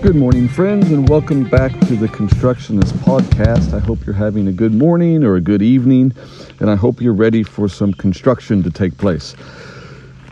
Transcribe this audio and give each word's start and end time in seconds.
Good 0.00 0.14
morning, 0.14 0.46
friends, 0.46 0.92
and 0.92 1.08
welcome 1.08 1.42
back 1.42 1.72
to 1.80 1.96
the 1.96 2.06
Constructionist 2.06 2.94
Podcast. 2.98 3.74
I 3.74 3.80
hope 3.80 4.06
you're 4.06 4.14
having 4.14 4.46
a 4.46 4.52
good 4.52 4.72
morning 4.72 5.24
or 5.24 5.34
a 5.34 5.40
good 5.40 5.60
evening, 5.60 6.14
and 6.60 6.70
I 6.70 6.76
hope 6.76 7.00
you're 7.00 7.12
ready 7.12 7.42
for 7.42 7.68
some 7.68 7.92
construction 7.92 8.62
to 8.62 8.70
take 8.70 8.96
place. 8.96 9.34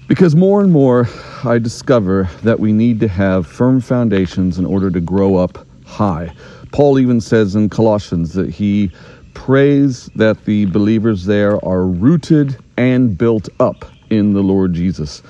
Because 0.06 0.36
more 0.36 0.62
and 0.62 0.72
more, 0.72 1.08
I 1.42 1.58
discover 1.58 2.30
that 2.44 2.60
we 2.60 2.72
need 2.72 3.00
to 3.00 3.08
have 3.08 3.44
firm 3.44 3.80
foundations 3.80 4.56
in 4.56 4.64
order 4.64 4.88
to 4.88 5.00
grow 5.00 5.34
up 5.34 5.66
high. 5.84 6.33
Paul 6.70 7.00
even 7.00 7.20
says 7.20 7.56
in 7.56 7.69
Colossians 7.69 8.34
that 8.34 8.48
he 8.48 8.92
prays 9.34 10.06
that 10.14 10.44
the 10.44 10.66
believers 10.66 11.24
there 11.24 11.62
are 11.64 11.86
rooted 11.86 12.56
and 12.77 13.19
built 13.19 13.48
up 13.58 13.84
in 14.10 14.33
the 14.33 14.42
Lord 14.42 14.74
Jesus. 14.74 15.24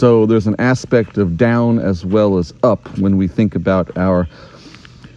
So 0.00 0.24
there's 0.24 0.46
an 0.46 0.56
aspect 0.58 1.18
of 1.18 1.36
down 1.36 1.78
as 1.78 2.06
well 2.06 2.38
as 2.38 2.54
up 2.62 2.88
when 2.98 3.18
we 3.18 3.28
think 3.28 3.54
about 3.54 3.94
our 3.98 4.26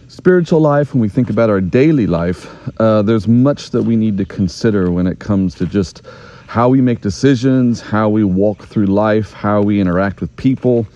spiritual 0.08 0.60
life, 0.60 0.92
when 0.92 1.00
we 1.00 1.08
think 1.08 1.30
about 1.30 1.48
our 1.48 1.62
daily 1.62 2.06
life. 2.06 2.46
Uh, 2.78 3.00
there's 3.00 3.26
much 3.26 3.70
that 3.70 3.84
we 3.84 3.96
need 3.96 4.18
to 4.18 4.26
consider 4.26 4.90
when 4.90 5.06
it 5.06 5.20
comes 5.20 5.54
to 5.54 5.64
just 5.64 6.02
how 6.48 6.68
we 6.68 6.82
make 6.82 7.00
decisions, 7.00 7.80
how 7.80 8.10
we 8.10 8.24
walk 8.24 8.66
through 8.66 8.84
life, 8.84 9.32
how 9.32 9.62
we 9.62 9.80
interact 9.80 10.20
with 10.20 10.36
people. 10.36 10.86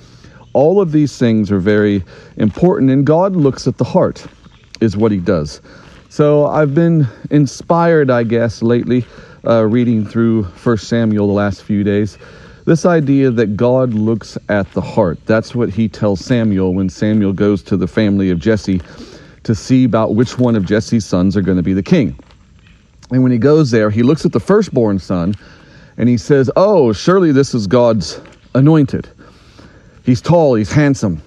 All 0.53 0.83
of 0.83 0.93
these 0.93 1.17
things 1.17 1.51
are 1.51 1.59
very 1.59 2.05
important, 2.37 2.91
and 2.91 3.07
God 3.07 3.37
looks 3.37 3.67
at 3.67 3.79
the 3.79 3.85
heart, 3.85 4.27
is 4.83 4.99
what 4.99 5.13
He 5.13 5.19
does. 5.19 5.63
So 6.11 6.47
I've 6.47 6.75
been 6.75 7.07
inspired, 7.31 8.11
I 8.11 8.25
guess, 8.25 8.61
lately, 8.61 9.07
uh, 9.47 9.65
reading 9.65 10.05
through 10.05 10.45
First 10.45 10.89
Samuel 10.89 11.27
the 11.27 11.33
last 11.33 11.63
few 11.63 11.83
days 11.85 12.19
this 12.69 12.85
idea 12.85 13.31
that 13.31 13.57
God 13.57 13.95
looks 13.95 14.37
at 14.51 14.71
the 14.73 14.83
heart. 14.83 15.19
That's 15.25 15.55
what 15.55 15.71
he 15.71 15.89
tells 15.89 16.23
Samuel 16.23 16.75
when 16.75 16.91
Samuel 16.91 17.33
goes 17.33 17.63
to 17.63 17.79
the 17.79 17.89
family 17.89 18.29
of 18.29 18.39
Jesse 18.39 18.83
to 19.45 19.55
see 19.55 19.85
about 19.85 20.15
which 20.15 20.39
one 20.39 20.55
of 20.55 20.67
Jesse's 20.67 21.07
sons 21.07 21.35
are 21.35 21.41
going 21.41 21.57
to 21.57 21.63
be 21.63 21.73
the 21.73 21.83
king. 21.83 22.15
And 23.11 23.23
when 23.23 23.33
he 23.33 23.39
goes 23.39 23.71
there, 23.71 23.89
he 23.89 24.03
looks 24.03 24.27
at 24.27 24.33
the 24.33 24.41
firstborn 24.41 24.99
son 24.99 25.35
and 25.97 26.11
he 26.11 26.19
says, 26.19 26.51
Oh, 26.57 26.93
surely 26.93 27.33
this 27.33 27.55
is 27.55 27.67
God's 27.67 28.21
anointed. 28.55 29.09
He's 30.05 30.21
tall, 30.21 30.55
he's 30.55 30.71
handsome. 30.71 31.23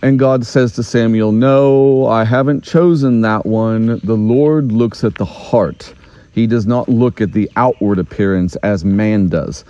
And 0.00 0.18
God 0.18 0.46
says 0.46 0.72
to 0.76 0.82
Samuel, 0.82 1.32
No, 1.32 2.06
I 2.06 2.24
haven't 2.24 2.64
chosen 2.64 3.20
that 3.20 3.44
one. 3.44 4.00
The 4.04 4.16
Lord 4.16 4.72
looks 4.72 5.04
at 5.04 5.16
the 5.16 5.26
heart. 5.26 5.92
He 6.32 6.46
does 6.46 6.66
not 6.66 6.88
look 6.88 7.20
at 7.20 7.32
the 7.32 7.50
outward 7.56 7.98
appearance 7.98 8.56
as 8.56 8.86
man 8.86 9.28
does. 9.28 9.62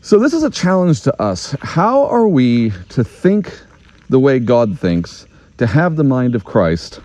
So, 0.00 0.20
this 0.20 0.32
is 0.32 0.44
a 0.44 0.50
challenge 0.50 1.02
to 1.02 1.22
us. 1.22 1.56
How 1.60 2.06
are 2.06 2.28
we 2.28 2.70
to 2.90 3.02
think 3.02 3.52
the 4.08 4.20
way 4.20 4.38
God 4.38 4.78
thinks, 4.78 5.26
to 5.58 5.66
have 5.66 5.96
the 5.96 6.04
mind 6.04 6.36
of 6.36 6.44
Christ, 6.44 7.00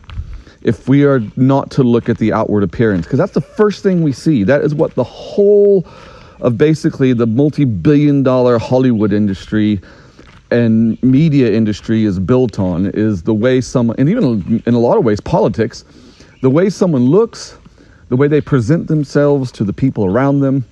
if 0.61 0.87
we 0.87 1.03
are 1.03 1.19
not 1.35 1.71
to 1.71 1.83
look 1.83 2.07
at 2.07 2.19
the 2.19 2.31
outward 2.31 2.61
appearance? 2.61 3.07
Because 3.07 3.17
that's 3.17 3.33
the 3.33 3.41
first 3.41 3.81
thing 3.81 4.03
we 4.03 4.11
see. 4.11 4.43
That 4.43 4.61
is 4.61 4.75
what 4.75 4.93
the 4.93 5.03
whole 5.03 5.87
of 6.39 6.55
basically 6.55 7.13
the 7.13 7.25
multi 7.25 7.65
billion 7.65 8.21
dollar 8.21 8.59
Hollywood 8.59 9.11
industry 9.11 9.81
and 10.51 11.01
media 11.01 11.51
industry 11.51 12.05
is 12.05 12.19
built 12.19 12.59
on 12.59 12.91
is 12.93 13.23
the 13.23 13.33
way 13.33 13.59
someone, 13.59 13.95
and 13.97 14.07
even 14.07 14.61
in 14.67 14.73
a 14.75 14.79
lot 14.79 14.99
of 14.99 15.03
ways, 15.03 15.19
politics, 15.19 15.83
the 16.41 16.49
way 16.49 16.69
someone 16.69 17.07
looks, 17.07 17.57
the 18.09 18.15
way 18.15 18.27
they 18.27 18.39
present 18.39 18.87
themselves 18.87 19.51
to 19.53 19.63
the 19.63 19.73
people 19.73 20.05
around 20.05 20.41
them 20.41 20.63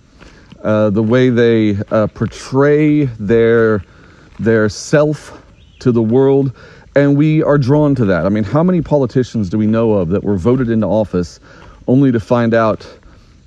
uh, 0.64 0.90
the 0.90 1.04
way 1.04 1.30
they 1.30 1.78
uh, 1.92 2.08
portray 2.08 3.06
their 3.06 3.84
their 4.40 4.70
self 4.70 5.42
to 5.80 5.92
the 5.92 6.02
world, 6.02 6.56
and 6.96 7.16
we 7.18 7.44
are 7.44 7.58
drawn 7.58 7.96
to 7.96 8.06
that. 8.06 8.26
I 8.26 8.30
mean, 8.30 8.44
how 8.44 8.64
many 8.64 8.82
politicians 8.82 9.50
do 9.50 9.58
we 9.58 9.68
know 9.68 9.94
of 9.94 10.10
that 10.10 10.24
were 10.24 10.38
voted 10.38 10.70
into 10.70 10.88
office 10.88 11.40
only 11.88 12.12
to 12.12 12.20
find 12.20 12.54
out 12.54 12.88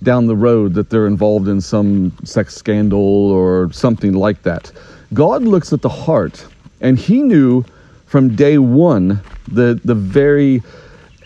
down 0.02 0.26
the 0.26 0.36
road 0.36 0.74
that 0.74 0.90
they're 0.90 1.06
involved 1.06 1.48
in 1.48 1.60
some 1.60 2.16
sex 2.24 2.54
scandal 2.54 3.00
or 3.00 3.72
something 3.72 4.12
like 4.12 4.42
that? 4.42 4.72
God 5.12 5.42
looks 5.42 5.72
at 5.72 5.82
the 5.82 5.88
heart, 5.88 6.46
and 6.80 6.98
He 6.98 7.22
knew 7.22 7.64
from 8.06 8.36
day 8.36 8.58
one 8.58 9.20
the 9.48 9.80
the 9.84 9.94
very 9.94 10.62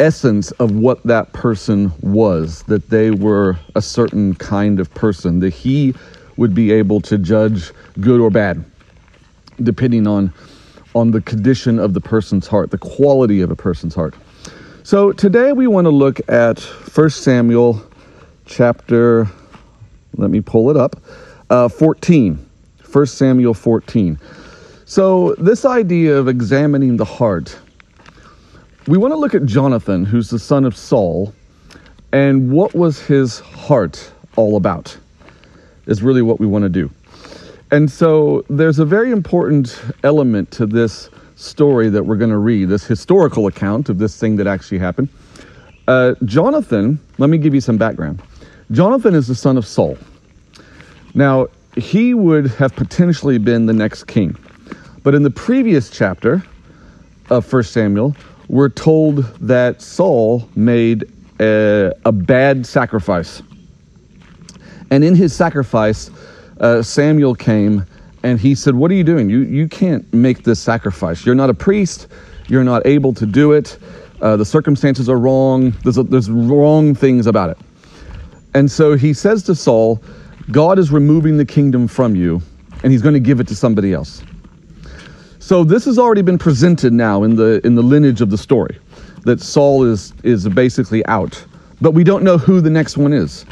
essence 0.01 0.51
of 0.53 0.73
what 0.73 1.03
that 1.05 1.33
person 1.33 1.93
was, 2.01 2.63
that 2.65 2.91
they 2.91 3.11
were 3.11 3.59
a 3.75 3.83
certain 3.83 4.35
kind 4.35 4.81
of 4.81 4.93
person, 4.95 5.41
that 5.41 5.53
he 5.53 5.95
would 6.37 6.55
be 6.55 6.73
able 6.73 7.01
to 7.01 7.19
judge 7.19 7.73
good 8.01 8.21
or 8.21 8.31
bad, 8.31 8.65
depending 9.63 10.07
on, 10.07 10.33
on 10.95 11.11
the 11.11 11.21
condition 11.21 11.79
of 11.79 11.95
the 11.95 12.01
person's 12.01 12.47
heart, 12.47 12.71
the 12.71 12.79
quality 12.79 13.41
of 13.41 13.51
a 13.51 13.57
person's 13.57 13.95
heart. 13.95 14.15
So 14.85 15.13
today 15.13 15.53
we 15.53 15.67
want 15.67 15.85
to 15.87 15.91
look 15.91 16.21
at 16.31 16.61
1 16.61 17.11
Samuel 17.11 17.83
chapter, 18.47 19.29
let 20.17 20.31
me 20.31 20.41
pull 20.41 20.71
it 20.71 20.77
up, 20.77 21.03
uh, 21.51 21.69
14. 21.69 22.49
1 22.91 23.07
Samuel 23.07 23.55
14. 23.55 24.19
So, 24.87 25.35
this 25.35 25.65
idea 25.65 26.17
of 26.17 26.29
examining 26.29 26.97
the 26.97 27.05
heart 27.05 27.59
we 28.89 28.97
want 28.97 29.13
to 29.13 29.19
look 29.19 29.35
at 29.35 29.45
Jonathan, 29.45 30.07
who's 30.07 30.31
the 30.31 30.39
son 30.39 30.65
of 30.65 30.75
Saul, 30.75 31.35
and 32.11 32.51
what 32.51 32.75
was 32.75 32.99
his 32.99 33.39
heart 33.39 34.11
all 34.35 34.57
about, 34.57 34.97
is 35.85 36.03
really 36.03 36.23
what 36.23 36.41
we 36.41 36.47
want 36.47 36.63
to 36.63 36.71
do. 36.71 36.91
And 37.71 37.91
so 37.91 38.47
there's 38.49 38.79
a 38.79 38.87
very 38.87 39.11
important 39.11 39.79
element 40.05 40.51
to 40.53 40.65
this 40.65 41.11
story 41.37 41.91
that 41.91 42.03
we're 42.03 42.17
going 42.17 42.31
to 42.31 42.39
read, 42.39 42.71
this 42.71 42.87
historical 42.87 43.47
account 43.47 43.91
of 43.91 43.99
this 43.99 44.19
thing 44.19 44.37
that 44.37 44.47
actually 44.47 44.79
happened. 44.79 45.11
Uh, 45.87 46.15
Jonathan, 46.25 46.99
let 47.19 47.29
me 47.29 47.37
give 47.37 47.55
you 47.55 47.61
some 47.61 47.77
background. 47.77 48.23
Jonathan 48.71 49.15
is 49.15 49.27
the 49.27 49.35
son 49.35 49.59
of 49.59 49.67
Saul. 49.67 49.99
Now, 51.13 51.49
he 51.77 52.15
would 52.15 52.47
have 52.53 52.75
potentially 52.75 53.37
been 53.37 53.67
the 53.67 53.75
next 53.75 54.05
king. 54.05 54.35
But 55.03 55.15
in 55.15 55.25
the 55.25 55.31
previous 55.31 55.91
chapter 55.91 56.43
of 57.29 57.53
1 57.53 57.63
Samuel, 57.65 58.17
we're 58.49 58.69
told 58.69 59.25
that 59.41 59.83
Saul 59.83 60.49
made 60.57 61.11
a, 61.41 61.93
a 62.05 62.13
bad 62.13 62.67
sacrifice. 62.67 63.43
And 64.91 65.05
in 65.05 65.15
his 65.15 65.35
sacrifice, 65.35 66.11
uh, 66.61 66.83
Samuel 66.83 67.35
came 67.35 67.85
and 68.23 68.41
he 68.41 68.55
said, 68.55 68.75
What 68.75 68.91
are 68.91 68.95
you 68.95 69.05
doing? 69.05 69.29
You, 69.31 69.41
you 69.41 69.69
can't 69.69 70.13
make 70.13 70.45
this 70.45 70.61
sacrifice. 70.61 71.25
You're 71.25 71.35
not 71.35 71.51
a 71.51 71.55
priest. 71.55 72.09
You're 72.49 72.65
not 72.65 72.87
able 72.87 73.13
to 73.15 73.27
do 73.27 73.53
it. 73.53 73.79
Uh, 74.21 74.37
the 74.37 74.45
circumstances 74.45 75.09
are 75.09 75.19
wrong. 75.19 75.71
There's, 75.85 75.99
a, 75.99 76.03
there's 76.03 76.31
wrong 76.31 76.95
things 76.95 77.27
about 77.27 77.51
it. 77.51 77.59
And 78.55 78.71
so 78.71 78.97
he 78.97 79.13
says 79.13 79.43
to 79.45 79.55
Saul, 79.55 80.03
God 80.51 80.79
is 80.79 80.91
removing 80.91 81.37
the 81.37 81.45
kingdom 81.45 81.87
from 81.87 82.17
you, 82.17 82.41
and 82.83 82.91
he's 82.91 83.03
going 83.03 83.15
to 83.15 83.21
give 83.21 83.39
it 83.39 83.47
to 83.49 83.55
somebody 83.55 83.93
else. 83.93 84.23
So 85.49 85.65
this 85.65 85.87
has 85.87 85.99
already 85.99 86.21
been 86.21 86.37
presented 86.37 86.93
now 86.93 87.23
in 87.23 87.37
the 87.37 87.67
in 87.67 87.75
the 87.75 87.83
lineage 87.83 88.21
of 88.21 88.29
the 88.29 88.37
story 88.37 88.79
that 89.23 89.41
Saul 89.41 89.83
is 89.83 90.13
is 90.23 90.47
basically 90.47 91.07
out. 91.07 91.43
But 91.81 91.93
we 91.93 92.05
don't 92.05 92.23
know 92.23 92.37
who 92.37 92.61
the 92.61 92.69
next 92.69 92.99
one 92.99 93.15
is. 93.15 93.47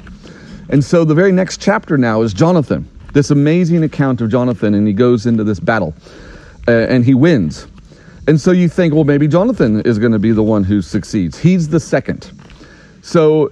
And 0.68 0.84
so 0.84 1.06
the 1.06 1.14
very 1.14 1.32
next 1.32 1.58
chapter 1.58 1.96
now 1.96 2.20
is 2.20 2.34
Jonathan. 2.34 2.86
This 3.14 3.30
amazing 3.30 3.82
account 3.82 4.20
of 4.20 4.28
Jonathan 4.28 4.74
and 4.74 4.86
he 4.86 4.92
goes 4.92 5.24
into 5.24 5.42
this 5.42 5.58
battle 5.58 5.94
uh, 6.68 6.72
and 6.72 7.02
he 7.02 7.14
wins. 7.14 7.66
And 8.28 8.38
so 8.38 8.50
you 8.50 8.68
think, 8.68 8.92
well, 8.92 9.04
maybe 9.04 9.26
Jonathan 9.26 9.80
is 9.80 9.98
going 9.98 10.12
to 10.12 10.18
be 10.18 10.32
the 10.32 10.42
one 10.42 10.64
who 10.64 10.82
succeeds. 10.82 11.38
He's 11.38 11.66
the 11.70 11.80
second. 11.80 12.30
So 13.00 13.50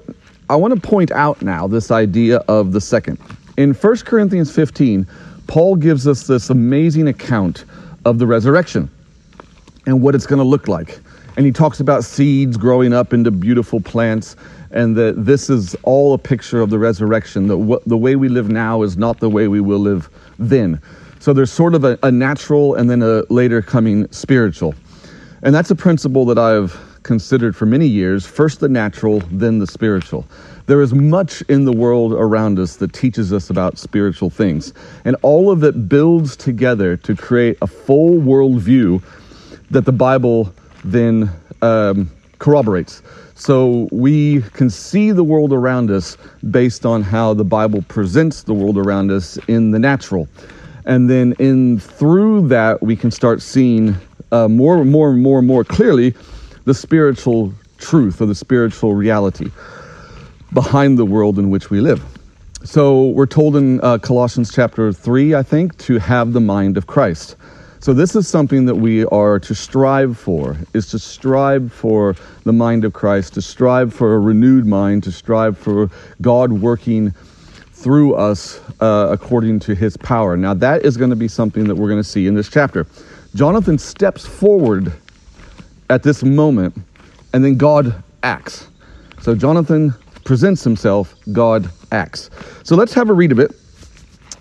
I 0.50 0.56
want 0.56 0.74
to 0.74 0.80
point 0.86 1.12
out 1.12 1.40
now 1.40 1.66
this 1.66 1.90
idea 1.90 2.40
of 2.46 2.72
the 2.72 2.80
second. 2.82 3.18
In 3.56 3.72
1 3.72 3.96
Corinthians 4.00 4.54
15, 4.54 5.06
Paul 5.46 5.76
gives 5.76 6.06
us 6.06 6.26
this 6.26 6.50
amazing 6.50 7.08
account 7.08 7.64
of 8.04 8.18
the 8.18 8.26
resurrection 8.26 8.90
and 9.86 10.02
what 10.02 10.14
it's 10.14 10.26
going 10.26 10.38
to 10.38 10.44
look 10.44 10.68
like. 10.68 10.98
And 11.36 11.44
he 11.44 11.52
talks 11.52 11.80
about 11.80 12.04
seeds 12.04 12.56
growing 12.56 12.92
up 12.92 13.12
into 13.12 13.30
beautiful 13.30 13.80
plants, 13.80 14.36
and 14.70 14.96
that 14.96 15.24
this 15.24 15.50
is 15.50 15.74
all 15.82 16.14
a 16.14 16.18
picture 16.18 16.60
of 16.60 16.70
the 16.70 16.78
resurrection. 16.78 17.48
That 17.48 17.82
the 17.86 17.96
way 17.96 18.16
we 18.16 18.28
live 18.28 18.48
now 18.48 18.82
is 18.82 18.96
not 18.96 19.18
the 19.18 19.28
way 19.28 19.48
we 19.48 19.60
will 19.60 19.80
live 19.80 20.08
then. 20.38 20.80
So 21.18 21.32
there's 21.32 21.50
sort 21.52 21.74
of 21.74 21.84
a, 21.84 21.98
a 22.02 22.10
natural 22.12 22.74
and 22.74 22.88
then 22.88 23.02
a 23.02 23.24
later 23.30 23.62
coming 23.62 24.10
spiritual. 24.12 24.74
And 25.42 25.54
that's 25.54 25.70
a 25.70 25.74
principle 25.76 26.24
that 26.26 26.38
I've 26.38 26.78
considered 27.02 27.54
for 27.54 27.66
many 27.66 27.86
years 27.86 28.26
first 28.26 28.60
the 28.60 28.68
natural, 28.68 29.20
then 29.30 29.58
the 29.58 29.66
spiritual. 29.66 30.26
There 30.66 30.80
is 30.80 30.94
much 30.94 31.42
in 31.42 31.66
the 31.66 31.72
world 31.72 32.14
around 32.14 32.58
us 32.58 32.76
that 32.76 32.94
teaches 32.94 33.34
us 33.34 33.50
about 33.50 33.78
spiritual 33.78 34.30
things, 34.30 34.72
and 35.04 35.14
all 35.20 35.50
of 35.50 35.62
it 35.62 35.90
builds 35.90 36.36
together 36.36 36.96
to 36.98 37.14
create 37.14 37.58
a 37.60 37.66
full 37.66 38.18
worldview 38.18 39.02
that 39.70 39.84
the 39.84 39.92
Bible 39.92 40.54
then 40.82 41.30
um, 41.60 42.10
corroborates. 42.38 43.02
So 43.34 43.88
we 43.92 44.40
can 44.54 44.70
see 44.70 45.10
the 45.10 45.24
world 45.24 45.52
around 45.52 45.90
us 45.90 46.16
based 46.50 46.86
on 46.86 47.02
how 47.02 47.34
the 47.34 47.44
Bible 47.44 47.82
presents 47.88 48.44
the 48.44 48.54
world 48.54 48.78
around 48.78 49.10
us 49.10 49.36
in 49.48 49.70
the 49.70 49.78
natural. 49.78 50.28
And 50.86 51.10
then 51.10 51.34
in 51.38 51.78
through 51.78 52.48
that 52.48 52.80
we 52.80 52.96
can 52.96 53.10
start 53.10 53.42
seeing 53.42 53.96
uh, 54.32 54.48
more 54.48 54.80
and 54.80 54.90
more 54.90 55.10
and 55.10 55.22
more 55.22 55.40
and 55.40 55.46
more 55.46 55.64
clearly 55.64 56.14
the 56.64 56.74
spiritual 56.74 57.52
truth 57.76 58.22
or 58.22 58.26
the 58.26 58.34
spiritual 58.34 58.94
reality 58.94 59.50
behind 60.54 60.96
the 60.96 61.04
world 61.04 61.38
in 61.38 61.50
which 61.50 61.68
we 61.68 61.80
live. 61.80 62.02
So 62.64 63.08
we're 63.08 63.26
told 63.26 63.56
in 63.56 63.80
uh, 63.82 63.98
Colossians 63.98 64.50
chapter 64.50 64.92
3, 64.92 65.34
I 65.34 65.42
think, 65.42 65.76
to 65.78 65.98
have 65.98 66.32
the 66.32 66.40
mind 66.40 66.78
of 66.78 66.86
Christ. 66.86 67.36
So 67.80 67.92
this 67.92 68.16
is 68.16 68.26
something 68.26 68.64
that 68.64 68.76
we 68.76 69.04
are 69.06 69.38
to 69.40 69.54
strive 69.54 70.16
for, 70.16 70.56
is 70.72 70.86
to 70.88 70.98
strive 70.98 71.70
for 71.70 72.16
the 72.44 72.52
mind 72.54 72.86
of 72.86 72.94
Christ, 72.94 73.34
to 73.34 73.42
strive 73.42 73.92
for 73.92 74.14
a 74.14 74.18
renewed 74.18 74.64
mind, 74.64 75.02
to 75.02 75.12
strive 75.12 75.58
for 75.58 75.90
God 76.22 76.50
working 76.50 77.10
through 77.72 78.14
us 78.14 78.58
uh, 78.80 79.08
according 79.10 79.60
to 79.60 79.74
his 79.74 79.98
power. 79.98 80.34
Now 80.34 80.54
that 80.54 80.86
is 80.86 80.96
going 80.96 81.10
to 81.10 81.16
be 81.16 81.28
something 81.28 81.64
that 81.64 81.74
we're 81.74 81.90
going 81.90 82.02
to 82.02 82.08
see 82.08 82.26
in 82.26 82.34
this 82.34 82.48
chapter. 82.48 82.86
Jonathan 83.34 83.76
steps 83.76 84.24
forward 84.24 84.90
at 85.90 86.02
this 86.02 86.22
moment, 86.22 86.74
and 87.34 87.44
then 87.44 87.58
God 87.58 88.02
acts. 88.22 88.68
So 89.20 89.34
Jonathan 89.34 89.94
presents 90.24 90.64
himself, 90.64 91.14
God 91.32 91.70
acts. 91.92 92.30
So 92.62 92.76
let's 92.76 92.94
have 92.94 93.10
a 93.10 93.12
read 93.12 93.32
of 93.32 93.38
it. 93.38 93.54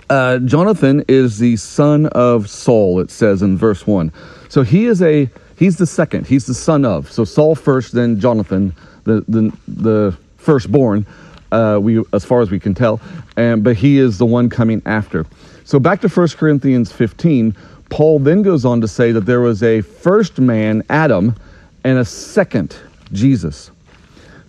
Uh, 0.09 0.39
Jonathan 0.39 1.03
is 1.07 1.39
the 1.39 1.55
son 1.55 2.07
of 2.07 2.49
Saul, 2.49 2.99
it 2.99 3.09
says 3.09 3.41
in 3.41 3.57
verse 3.57 3.87
1. 3.87 4.11
So 4.49 4.61
he 4.63 4.85
is 4.85 5.01
a, 5.01 5.29
he's 5.57 5.77
the 5.77 5.87
second, 5.87 6.27
he's 6.27 6.45
the 6.45 6.53
son 6.53 6.85
of. 6.85 7.11
So 7.11 7.23
Saul 7.23 7.55
first, 7.55 7.93
then 7.93 8.19
Jonathan, 8.19 8.73
the, 9.05 9.23
the, 9.27 9.57
the 9.67 10.17
firstborn, 10.37 11.05
uh, 11.51 11.79
we, 11.81 12.03
as 12.13 12.25
far 12.25 12.41
as 12.41 12.51
we 12.51 12.59
can 12.59 12.73
tell, 12.73 13.01
and, 13.37 13.63
but 13.63 13.75
he 13.75 13.97
is 13.97 14.17
the 14.17 14.25
one 14.25 14.49
coming 14.49 14.81
after. 14.85 15.25
So 15.63 15.79
back 15.79 16.01
to 16.01 16.09
1 16.09 16.27
Corinthians 16.29 16.91
15, 16.91 17.55
Paul 17.89 18.19
then 18.19 18.41
goes 18.41 18.65
on 18.65 18.81
to 18.81 18.87
say 18.87 19.11
that 19.11 19.21
there 19.21 19.41
was 19.41 19.63
a 19.63 19.81
first 19.81 20.39
man, 20.39 20.83
Adam, 20.89 21.35
and 21.83 21.97
a 21.97 22.05
second, 22.05 22.75
Jesus. 23.11 23.71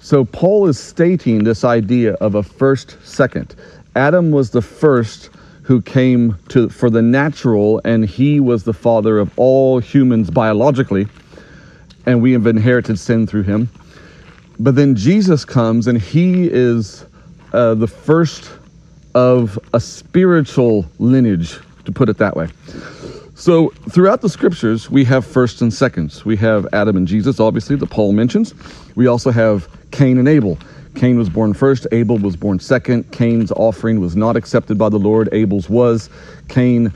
So 0.05 0.23
Paul 0.23 0.69
is 0.69 0.79
stating 0.79 1.45
this 1.45 1.65
idea 1.65 2.13
of 2.17 2.35
a 2.35 2.43
first 2.43 2.99
second. 3.03 3.55
Adam 3.97 4.33
was 4.33 4.51
the 4.51 4.61
first 4.61 5.31
who 5.63 5.81
came 5.81 6.37
to 6.51 6.69
for 6.69 6.91
the 6.91 7.01
natural 7.01 7.81
and 7.87 8.05
he 8.05 8.39
was 8.39 8.65
the 8.65 8.75
father 8.75 9.19
of 9.19 9.33
all 9.39 9.79
humans 9.79 10.29
biologically 10.29 11.07
and 12.05 12.21
we 12.21 12.33
have 12.33 12.47
inherited 12.47 12.99
sin 12.99 13.27
through 13.27 13.45
him. 13.45 13.71
But 14.59 14.75
then 14.75 14.95
Jesus 14.95 15.47
comes 15.47 15.87
and 15.87 15.99
he 15.99 16.51
is 16.53 17.07
uh, 17.55 17.73
the 17.73 17.89
first 17.89 18.51
of 19.15 19.59
a 19.73 19.81
spiritual 19.81 20.85
lineage, 20.99 21.59
to 21.87 21.93
put 21.93 22.11
it 22.11 22.19
that 22.19 22.37
way. 22.37 22.49
So 23.37 23.71
throughout 23.91 24.21
the 24.21 24.29
scriptures, 24.29 24.91
we 24.91 25.05
have 25.05 25.27
firsts 25.27 25.63
and 25.63 25.73
seconds. 25.73 26.25
We 26.25 26.37
have 26.37 26.67
Adam 26.73 26.97
and 26.97 27.09
Jesus, 27.09 27.41
obviously, 27.41 27.75
that 27.77 27.91
Paul 27.91 28.13
mentions. 28.13 28.55
We 28.95 29.07
also 29.07 29.31
have 29.31 29.67
Cain 29.95 30.19
and 30.19 30.27
Abel. 30.27 30.59
Cain 30.97 31.17
was 31.17 31.29
born 31.29 31.55
first, 31.55 31.87
Abel 31.93 32.19
was 32.19 32.35
born 32.35 32.59
second. 32.59 33.13
Cain's 33.13 33.53
offering 33.53 34.01
was 34.01 34.17
not 34.17 34.37
accepted 34.37 34.77
by 34.77 34.89
the 34.89 34.99
Lord, 34.99 35.29
Abel's 35.31 35.71
was. 35.71 36.11
Cain 36.49 36.93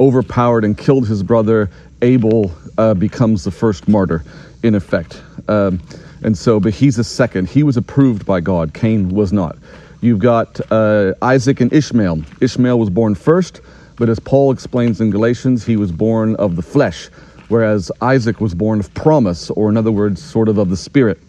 overpowered 0.00 0.64
and 0.64 0.76
killed 0.76 1.06
his 1.06 1.22
brother. 1.22 1.70
Abel 2.02 2.50
uh, 2.76 2.94
becomes 2.94 3.44
the 3.44 3.52
first 3.52 3.86
martyr, 3.86 4.24
in 4.64 4.74
effect. 4.74 5.22
Um, 5.46 5.80
and 6.22 6.36
so, 6.36 6.58
but 6.58 6.74
he's 6.74 6.98
a 6.98 7.04
second. 7.04 7.48
He 7.48 7.62
was 7.62 7.76
approved 7.76 8.26
by 8.26 8.40
God, 8.40 8.74
Cain 8.74 9.10
was 9.10 9.32
not. 9.32 9.56
You've 10.00 10.18
got 10.18 10.60
uh, 10.72 11.14
Isaac 11.22 11.60
and 11.60 11.72
Ishmael. 11.72 12.22
Ishmael 12.40 12.80
was 12.80 12.90
born 12.90 13.14
first. 13.14 13.60
But 13.94 14.08
as 14.08 14.18
Paul 14.18 14.50
explains 14.50 15.00
in 15.00 15.10
Galatians, 15.10 15.64
he 15.64 15.76
was 15.76 15.92
born 15.92 16.34
of 16.36 16.56
the 16.56 16.62
flesh, 16.62 17.10
whereas 17.46 17.92
Isaac 18.00 18.40
was 18.40 18.54
born 18.54 18.80
of 18.80 18.92
promise, 18.94 19.50
or 19.50 19.68
in 19.68 19.76
other 19.76 19.92
words, 19.92 20.20
sort 20.20 20.48
of 20.48 20.58
of 20.58 20.68
the 20.68 20.76
spirit. 20.76 21.20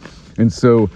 And 0.41 0.51
so 0.51 0.89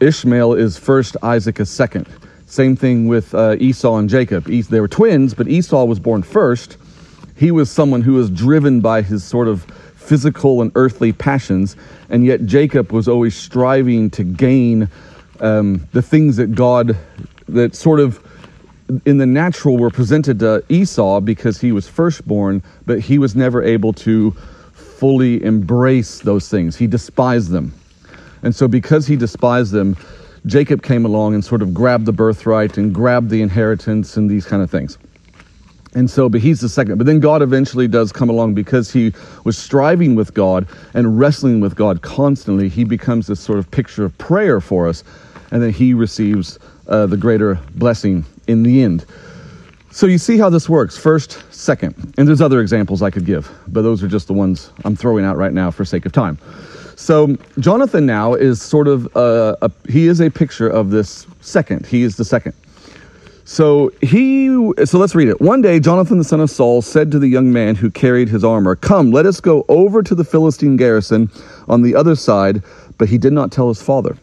Ishmael 0.00 0.52
is 0.52 0.76
first, 0.76 1.16
Isaac 1.22 1.58
is 1.60 1.70
second. 1.70 2.06
Same 2.46 2.76
thing 2.76 3.08
with 3.08 3.34
uh, 3.34 3.56
Esau 3.58 3.96
and 3.96 4.08
Jacob. 4.08 4.44
they 4.44 4.80
were 4.80 4.88
twins, 4.88 5.32
but 5.32 5.48
Esau 5.48 5.84
was 5.84 5.98
born 5.98 6.22
first. 6.22 6.76
He 7.34 7.50
was 7.50 7.70
someone 7.70 8.02
who 8.02 8.12
was 8.12 8.28
driven 8.28 8.82
by 8.82 9.00
his 9.00 9.24
sort 9.24 9.48
of 9.48 9.64
physical 9.96 10.60
and 10.60 10.70
earthly 10.74 11.12
passions, 11.12 11.74
and 12.10 12.26
yet 12.26 12.44
Jacob 12.44 12.92
was 12.92 13.08
always 13.08 13.34
striving 13.34 14.10
to 14.10 14.24
gain 14.24 14.90
um, 15.40 15.88
the 15.92 16.02
things 16.02 16.36
that 16.36 16.54
God, 16.54 16.94
that 17.48 17.74
sort 17.74 17.98
of 17.98 18.20
in 19.06 19.16
the 19.16 19.26
natural 19.26 19.78
were 19.78 19.90
presented 19.90 20.38
to 20.40 20.62
Esau 20.68 21.20
because 21.20 21.58
he 21.58 21.72
was 21.72 21.88
firstborn, 21.88 22.62
but 22.84 23.00
he 23.00 23.16
was 23.16 23.34
never 23.34 23.62
able 23.62 23.94
to 23.94 24.32
fully 24.74 25.42
embrace 25.42 26.18
those 26.18 26.50
things. 26.50 26.76
He 26.76 26.86
despised 26.86 27.48
them. 27.48 27.72
And 28.42 28.54
so, 28.54 28.68
because 28.68 29.06
he 29.06 29.16
despised 29.16 29.72
them, 29.72 29.96
Jacob 30.46 30.82
came 30.82 31.04
along 31.04 31.34
and 31.34 31.44
sort 31.44 31.62
of 31.62 31.72
grabbed 31.72 32.06
the 32.06 32.12
birthright 32.12 32.76
and 32.76 32.92
grabbed 32.92 33.30
the 33.30 33.42
inheritance 33.42 34.16
and 34.16 34.28
these 34.28 34.44
kind 34.44 34.62
of 34.62 34.70
things. 34.70 34.98
And 35.94 36.10
so, 36.10 36.28
but 36.28 36.40
he's 36.40 36.60
the 36.60 36.68
second. 36.68 36.98
But 36.98 37.06
then 37.06 37.20
God 37.20 37.42
eventually 37.42 37.86
does 37.86 38.12
come 38.12 38.30
along 38.30 38.54
because 38.54 38.90
he 38.90 39.12
was 39.44 39.58
striving 39.58 40.14
with 40.14 40.32
God 40.32 40.66
and 40.94 41.18
wrestling 41.18 41.60
with 41.60 41.76
God 41.76 42.02
constantly. 42.02 42.68
He 42.68 42.84
becomes 42.84 43.26
this 43.26 43.40
sort 43.40 43.58
of 43.58 43.70
picture 43.70 44.04
of 44.04 44.16
prayer 44.18 44.60
for 44.60 44.88
us. 44.88 45.04
And 45.50 45.62
then 45.62 45.70
he 45.70 45.92
receives 45.92 46.58
uh, 46.88 47.06
the 47.06 47.18
greater 47.18 47.58
blessing 47.74 48.24
in 48.46 48.62
the 48.62 48.82
end. 48.82 49.04
So 49.90 50.06
you 50.06 50.16
see 50.16 50.38
how 50.38 50.48
this 50.48 50.70
works 50.70 50.96
first, 50.96 51.44
second. 51.52 52.14
And 52.16 52.26
there's 52.26 52.40
other 52.40 52.62
examples 52.62 53.02
I 53.02 53.10
could 53.10 53.26
give, 53.26 53.50
but 53.68 53.82
those 53.82 54.02
are 54.02 54.08
just 54.08 54.26
the 54.26 54.32
ones 54.32 54.70
I'm 54.86 54.96
throwing 54.96 55.26
out 55.26 55.36
right 55.36 55.52
now 55.52 55.70
for 55.70 55.84
sake 55.84 56.06
of 56.06 56.12
time. 56.12 56.38
So 56.96 57.36
Jonathan 57.58 58.06
now 58.06 58.34
is 58.34 58.60
sort 58.60 58.88
of 58.88 59.08
a, 59.16 59.56
a, 59.62 59.70
he 59.88 60.06
is 60.06 60.20
a 60.20 60.30
picture 60.30 60.68
of 60.68 60.90
this 60.90 61.26
second. 61.40 61.86
He 61.86 62.02
is 62.02 62.16
the 62.16 62.24
second. 62.24 62.54
So 63.44 63.90
he 64.00 64.46
so 64.84 64.98
let's 64.98 65.14
read 65.14 65.28
it. 65.28 65.40
One 65.40 65.62
day 65.62 65.80
Jonathan 65.80 66.18
the 66.18 66.24
son 66.24 66.40
of 66.40 66.50
Saul 66.50 66.80
said 66.80 67.10
to 67.10 67.18
the 67.18 67.28
young 67.28 67.52
man 67.52 67.74
who 67.74 67.90
carried 67.90 68.28
his 68.28 68.44
armor, 68.44 68.76
"Come, 68.76 69.10
let 69.10 69.26
us 69.26 69.40
go 69.40 69.64
over 69.68 70.02
to 70.02 70.14
the 70.14 70.24
Philistine 70.24 70.76
garrison 70.76 71.30
on 71.68 71.82
the 71.82 71.94
other 71.94 72.14
side." 72.14 72.62
But 72.98 73.08
he 73.08 73.18
did 73.18 73.32
not 73.32 73.50
tell 73.50 73.68
his 73.68 73.82
father. 73.82 74.16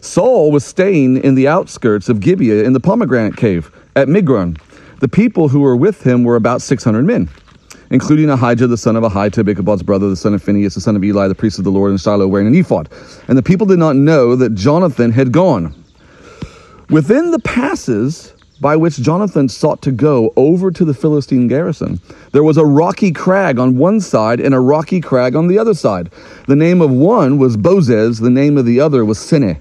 Saul 0.00 0.52
was 0.52 0.64
staying 0.64 1.18
in 1.18 1.34
the 1.34 1.48
outskirts 1.48 2.08
of 2.08 2.20
Gibeah 2.20 2.64
in 2.64 2.72
the 2.72 2.80
pomegranate 2.80 3.36
cave 3.36 3.70
at 3.96 4.08
Migron. 4.08 4.58
The 5.00 5.08
people 5.08 5.48
who 5.48 5.60
were 5.60 5.76
with 5.76 6.06
him 6.06 6.24
were 6.24 6.36
about 6.36 6.62
600 6.62 7.04
men, 7.04 7.28
including 7.90 8.30
Ahijah, 8.30 8.66
the 8.66 8.76
son 8.76 8.96
of 8.96 9.02
Ahitub, 9.04 9.48
Ichabod's 9.48 9.82
brother, 9.82 10.08
the 10.08 10.16
son 10.16 10.34
of 10.34 10.42
Phinehas, 10.42 10.74
the 10.74 10.80
son 10.80 10.96
of 10.96 11.04
Eli, 11.04 11.28
the 11.28 11.34
priest 11.34 11.58
of 11.58 11.64
the 11.64 11.70
Lord 11.70 11.90
in 11.90 11.98
Shiloh, 11.98 12.28
wearing 12.28 12.46
an 12.46 12.54
ephod. 12.54 12.88
And 13.28 13.38
the 13.38 13.42
people 13.42 13.66
did 13.66 13.78
not 13.78 13.96
know 13.96 14.36
that 14.36 14.54
Jonathan 14.54 15.10
had 15.10 15.32
gone. 15.32 15.74
Within 16.90 17.30
the 17.30 17.38
passes 17.40 18.32
by 18.60 18.74
which 18.74 18.96
Jonathan 18.96 19.48
sought 19.48 19.82
to 19.82 19.92
go 19.92 20.32
over 20.36 20.70
to 20.70 20.84
the 20.84 20.94
Philistine 20.94 21.46
garrison, 21.48 22.00
there 22.32 22.42
was 22.42 22.56
a 22.56 22.64
rocky 22.64 23.12
crag 23.12 23.58
on 23.58 23.76
one 23.76 24.00
side 24.00 24.40
and 24.40 24.54
a 24.54 24.60
rocky 24.60 25.00
crag 25.00 25.36
on 25.36 25.46
the 25.48 25.58
other 25.58 25.74
side. 25.74 26.10
The 26.46 26.56
name 26.56 26.80
of 26.80 26.90
one 26.90 27.38
was 27.38 27.56
Bozez, 27.56 28.20
the 28.20 28.30
name 28.30 28.58
of 28.58 28.64
the 28.64 28.80
other 28.80 29.04
was 29.04 29.18
Seneh. 29.18 29.60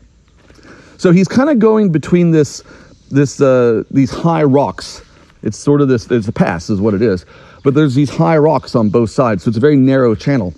So 0.98 1.12
he's 1.12 1.28
kind 1.28 1.50
of 1.50 1.60
going 1.60 1.92
between 1.92 2.32
this, 2.32 2.64
this, 3.12 3.40
uh, 3.40 3.84
these 3.92 4.10
high 4.10 4.44
rocks. 4.44 5.04
It's 5.44 5.58
sort 5.58 5.82
of 5.82 5.88
this, 5.88 6.10
it's 6.10 6.28
a 6.28 6.32
pass, 6.32 6.70
is 6.70 6.82
what 6.82 6.96
it 6.96 7.02
is. 7.02 7.26
But 7.68 7.74
there's 7.74 7.96
these 7.96 8.12
high 8.12 8.38
rocks 8.38 8.76
on 8.76 8.88
both 8.88 9.10
sides, 9.10 9.44
so 9.44 9.50
it's 9.50 9.58
a 9.58 9.60
very 9.60 9.76
narrow 9.76 10.16
channel 10.16 10.54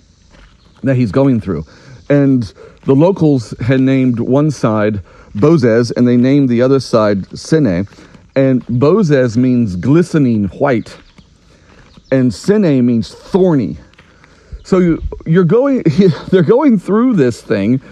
that 0.84 0.94
he's 0.94 1.10
going 1.10 1.40
through. 1.40 1.64
And 2.08 2.44
the 2.84 2.94
locals 2.94 3.52
had 3.58 3.80
named 3.80 4.20
one 4.20 4.52
side 4.52 5.02
Bozez, 5.34 5.90
and 5.96 6.06
they 6.06 6.16
named 6.16 6.48
the 6.48 6.62
other 6.62 6.78
side 6.78 7.22
Seneh. 7.30 7.88
And 8.36 8.64
Bozez 8.66 9.36
means 9.36 9.74
glistening 9.74 10.44
white, 10.50 10.96
and 12.12 12.30
Seneh 12.30 12.80
means 12.80 13.12
thorny. 13.12 13.76
So 14.62 14.78
you, 14.78 15.02
you're 15.26 15.42
going, 15.42 15.82
they're 16.28 16.44
going 16.44 16.78
through 16.78 17.14
this 17.14 17.42
thing, 17.42 17.82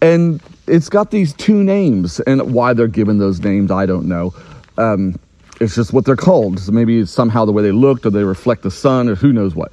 and 0.00 0.40
it's 0.68 0.88
got 0.88 1.10
these 1.10 1.32
two 1.32 1.64
names, 1.64 2.20
and 2.20 2.54
why 2.54 2.74
they're 2.74 2.86
given 2.86 3.18
those 3.18 3.40
names, 3.40 3.72
I 3.72 3.86
don't 3.86 4.06
know. 4.06 4.32
Um, 4.78 5.18
it's 5.60 5.74
just 5.74 5.92
what 5.92 6.04
they're 6.04 6.16
called. 6.16 6.58
So 6.58 6.72
maybe 6.72 6.98
it's 6.98 7.10
somehow 7.10 7.44
the 7.44 7.52
way 7.52 7.62
they 7.62 7.72
looked, 7.72 8.06
or 8.06 8.10
they 8.10 8.24
reflect 8.24 8.62
the 8.62 8.70
sun, 8.70 9.08
or 9.08 9.14
who 9.14 9.32
knows 9.32 9.54
what. 9.54 9.72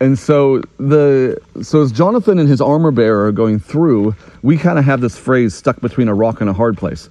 And 0.00 0.18
so 0.18 0.62
the 0.78 1.38
so 1.62 1.82
as 1.82 1.92
Jonathan 1.92 2.38
and 2.38 2.48
his 2.48 2.60
armor 2.60 2.90
bearer 2.90 3.26
are 3.26 3.32
going 3.32 3.58
through, 3.58 4.14
we 4.42 4.56
kind 4.56 4.78
of 4.78 4.84
have 4.86 5.02
this 5.02 5.18
phrase 5.18 5.54
stuck 5.54 5.80
between 5.80 6.08
a 6.08 6.14
rock 6.14 6.40
and 6.40 6.48
a 6.48 6.54
hard 6.54 6.78
place. 6.78 7.10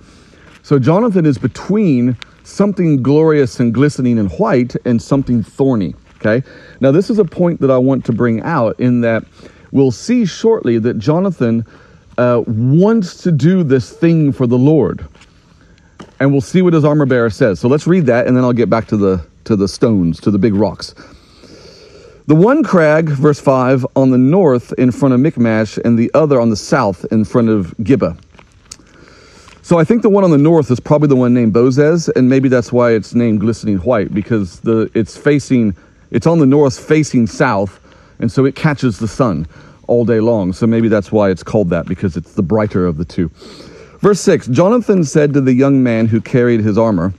So 0.63 0.79
Jonathan 0.79 1.25
is 1.25 1.37
between 1.37 2.17
something 2.43 3.03
glorious 3.03 3.59
and 3.59 3.73
glistening 3.73 4.17
and 4.17 4.31
white 4.33 4.75
and 4.85 4.99
something 4.99 5.43
thorny. 5.43 5.93
Okay. 6.15 6.45
Now 6.79 6.91
this 6.91 7.11
is 7.11 7.19
a 7.19 7.25
point 7.25 7.61
that 7.61 7.69
I 7.69 7.77
want 7.77 8.05
to 8.05 8.11
bring 8.11 8.41
out 8.41 8.79
in 8.79 9.01
that 9.01 9.23
we'll 9.71 9.91
see 9.91 10.25
shortly 10.25 10.79
that 10.79 10.97
Jonathan 10.97 11.65
uh, 12.17 12.43
wants 12.47 13.21
to 13.23 13.31
do 13.31 13.63
this 13.63 13.91
thing 13.91 14.31
for 14.31 14.47
the 14.47 14.57
Lord, 14.57 15.07
and 16.19 16.31
we'll 16.31 16.41
see 16.41 16.61
what 16.61 16.73
his 16.73 16.85
armor 16.85 17.05
bearer 17.05 17.29
says. 17.29 17.59
So 17.59 17.67
let's 17.67 17.87
read 17.87 18.05
that, 18.07 18.27
and 18.27 18.35
then 18.35 18.43
I'll 18.43 18.53
get 18.53 18.69
back 18.69 18.87
to 18.87 18.97
the 18.97 19.25
to 19.45 19.55
the 19.55 19.67
stones, 19.67 20.19
to 20.21 20.31
the 20.31 20.37
big 20.37 20.53
rocks. 20.53 20.93
The 22.27 22.35
one 22.35 22.63
crag, 22.63 23.09
verse 23.09 23.39
5, 23.39 23.87
on 23.95 24.11
the 24.11 24.17
north 24.17 24.71
in 24.73 24.91
front 24.91 25.15
of 25.15 25.19
Michmash, 25.19 25.79
and 25.83 25.97
the 25.97 26.11
other 26.13 26.39
on 26.39 26.51
the 26.51 26.55
south 26.55 27.03
in 27.11 27.25
front 27.25 27.49
of 27.49 27.73
Gibeah. 27.83 28.15
So 29.63 29.79
I 29.79 29.83
think 29.83 30.03
the 30.03 30.09
one 30.09 30.23
on 30.23 30.29
the 30.29 30.37
north 30.37 30.69
is 30.69 30.79
probably 30.79 31.07
the 31.07 31.15
one 31.15 31.33
named 31.33 31.53
Bozez, 31.53 32.07
and 32.15 32.29
maybe 32.29 32.47
that's 32.47 32.71
why 32.71 32.91
it's 32.91 33.15
named 33.15 33.39
glistening 33.39 33.77
white, 33.77 34.13
because 34.13 34.59
the 34.59 34.91
it's 34.93 35.17
facing 35.17 35.75
it's 36.11 36.27
on 36.27 36.39
the 36.39 36.45
north 36.45 36.79
facing 36.79 37.27
south, 37.27 37.79
and 38.19 38.31
so 38.31 38.45
it 38.45 38.55
catches 38.55 38.99
the 38.99 39.07
sun 39.07 39.47
all 39.87 40.05
day 40.05 40.19
long. 40.19 40.53
So 40.53 40.67
maybe 40.67 40.87
that's 40.87 41.11
why 41.11 41.31
it's 41.31 41.43
called 41.43 41.69
that, 41.71 41.87
because 41.87 42.15
it's 42.15 42.33
the 42.33 42.43
brighter 42.43 42.85
of 42.85 42.97
the 42.97 43.05
two. 43.05 43.31
Verse 43.99 44.21
6 44.21 44.47
Jonathan 44.47 45.03
said 45.03 45.33
to 45.33 45.41
the 45.41 45.53
young 45.53 45.83
man 45.83 46.07
who 46.07 46.21
carried 46.21 46.61
his 46.61 46.77
armor, 46.77 47.13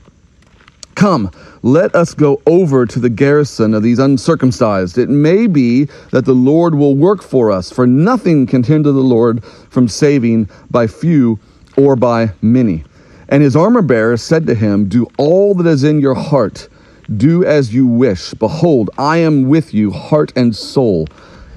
Come, 0.95 1.31
let 1.63 1.95
us 1.95 2.15
go 2.15 2.41
over 2.47 2.87
to 2.87 2.99
the 2.99 3.11
garrison 3.11 3.75
of 3.75 3.83
these 3.83 3.99
uncircumcised. 3.99 4.99
It 4.99 5.09
may 5.09 5.47
be 5.47 5.85
that 6.11 6.25
the 6.25 6.35
Lord 6.35 6.75
will 6.75 6.97
work 6.97 7.23
for 7.23 7.51
us, 7.51 7.71
for 7.71 7.87
nothing 7.87 8.47
can 8.47 8.63
hinder 8.63 8.93
the 8.93 9.01
Lord 9.01 9.45
from 9.45 9.89
saving 9.89 10.49
by 10.71 10.87
few 10.87 11.39
or 11.77 11.97
by 11.97 12.33
many. 12.43 12.85
And 13.29 13.43
his 13.43 13.57
armor 13.57 13.83
bearer 13.83 14.17
said 14.17 14.47
to 14.47 14.55
him, 14.55 14.89
Do 14.89 15.07
all 15.19 15.55
that 15.55 15.67
is 15.67 15.85
in 15.85 16.01
your 16.01 16.15
heart, 16.15 16.69
do 17.17 17.45
as 17.45 17.73
you 17.75 17.87
wish. 17.87 18.35
Behold, 18.35 18.91
I 18.99 19.19
am 19.19 19.49
with 19.49 19.73
you, 19.73 19.91
heart 19.91 20.33
and 20.35 20.55
soul. 20.57 21.07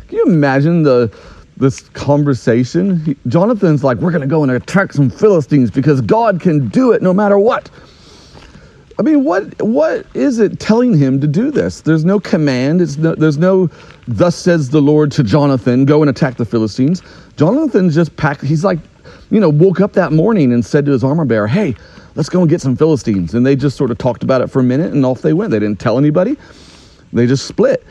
Can 0.07 0.17
you 0.17 0.25
imagine 0.25 0.83
the 0.83 1.11
this 1.57 1.81
conversation? 1.89 3.17
Jonathan's 3.27 3.83
like, 3.83 3.97
We're 3.97 4.11
going 4.11 4.21
to 4.21 4.27
go 4.27 4.43
and 4.43 4.51
attack 4.51 4.93
some 4.93 5.09
Philistines 5.09 5.71
because 5.71 6.01
God 6.01 6.41
can 6.41 6.67
do 6.69 6.91
it 6.91 7.01
no 7.01 7.13
matter 7.13 7.37
what. 7.37 7.69
I 8.99 9.01
mean, 9.01 9.23
what 9.23 9.59
what 9.61 10.05
is 10.13 10.37
it 10.39 10.59
telling 10.59 10.95
him 10.95 11.19
to 11.21 11.27
do 11.27 11.49
this? 11.49 11.81
There's 11.81 12.05
no 12.05 12.19
command. 12.19 12.81
It's 12.81 12.97
no, 12.97 13.15
there's 13.15 13.39
no, 13.39 13.69
thus 14.07 14.35
says 14.35 14.69
the 14.69 14.81
Lord 14.81 15.11
to 15.13 15.23
Jonathan, 15.23 15.85
go 15.85 16.01
and 16.01 16.09
attack 16.09 16.37
the 16.37 16.45
Philistines. 16.45 17.01
Jonathan 17.35 17.89
just 17.89 18.15
packed. 18.17 18.43
He's 18.43 18.63
like, 18.63 18.77
you 19.31 19.39
know, 19.39 19.49
woke 19.49 19.81
up 19.81 19.93
that 19.93 20.11
morning 20.11 20.53
and 20.53 20.63
said 20.63 20.85
to 20.85 20.91
his 20.91 21.03
armor 21.03 21.25
bearer, 21.25 21.47
"Hey, 21.47 21.75
let's 22.15 22.29
go 22.29 22.41
and 22.41 22.49
get 22.49 22.61
some 22.61 22.75
Philistines." 22.75 23.33
And 23.33 23.43
they 23.43 23.55
just 23.55 23.77
sort 23.77 23.89
of 23.89 23.97
talked 23.97 24.21
about 24.21 24.41
it 24.41 24.47
for 24.47 24.59
a 24.59 24.63
minute, 24.63 24.93
and 24.93 25.03
off 25.05 25.23
they 25.23 25.33
went. 25.33 25.49
They 25.49 25.59
didn't 25.59 25.79
tell 25.79 25.97
anybody. 25.97 26.37
They 27.13 27.25
just 27.25 27.47
split. 27.47 27.83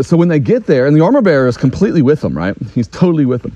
So 0.00 0.16
when 0.16 0.28
they 0.28 0.38
get 0.38 0.66
there, 0.66 0.86
and 0.86 0.96
the 0.96 1.02
armor 1.02 1.20
bearer 1.20 1.46
is 1.46 1.56
completely 1.56 2.00
with 2.00 2.22
them, 2.22 2.36
right? 2.36 2.56
He's 2.74 2.88
totally 2.88 3.26
with 3.26 3.42
them. 3.42 3.54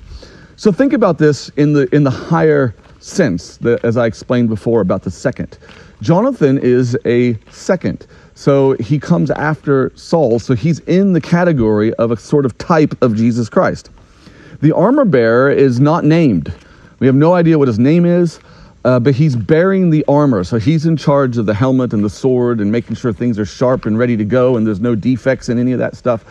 So 0.57 0.71
think 0.73 0.93
about 0.93 1.19
this 1.19 1.49
in 1.51 1.73
the 1.73 1.95
in 1.95 2.05
the 2.05 2.11
higher 2.11 2.75
sense, 3.01 3.57
the, 3.59 3.79
as 3.83 3.97
I 3.97 4.07
explained 4.07 4.49
before 4.49 4.81
about 4.81 5.03
the 5.03 5.11
second. 5.11 5.59
Jonathan 6.03 6.59
is 6.59 6.97
a 7.07 7.39
second. 7.51 8.07
So 8.35 8.73
he 8.75 8.99
comes 8.99 9.31
after 9.31 9.93
Saul, 9.95 10.39
so 10.39 10.55
he's 10.55 10.81
in 10.81 11.15
the 11.15 11.21
category 11.21 11.95
of 11.95 12.11
a 12.11 12.17
sort 12.17 12.45
of 12.45 12.57
type 12.59 12.95
of 13.03 13.17
Jesus 13.17 13.49
Christ. 13.49 13.91
The 14.61 14.73
armor 14.73 15.07
bearer 15.07 15.51
is 15.51 15.81
not 15.81 16.05
named. 16.05 16.53
We 16.99 17.07
have 17.07 17.17
no 17.17 17.35
idea 17.35 17.59
what 17.59 17.69
his 17.69 17.79
name 17.79 18.05
is, 18.05 18.41
uh, 18.87 19.01
but 19.01 19.17
he's 19.17 19.35
bearing 19.35 19.91
the 19.91 20.05
armor. 20.07 20.45
So 20.45 20.59
he's 20.59 20.87
in 20.87 20.97
charge 20.97 21.39
of 21.39 21.47
the 21.47 21.55
helmet 21.55 21.93
and 21.93 22.05
the 22.05 22.09
sword 22.09 22.61
and 22.61 22.71
making 22.71 22.95
sure 22.95 23.13
things 23.13 23.37
are 23.37 23.45
sharp 23.45 23.85
and 23.85 23.99
ready 23.99 24.17
to 24.17 24.25
go 24.25 24.57
and 24.57 24.65
there's 24.65 24.81
no 24.81 24.95
defects 24.95 25.49
in 25.49 25.59
any 25.59 25.73
of 25.73 25.81
that 25.81 25.97
stuff. 25.97 26.25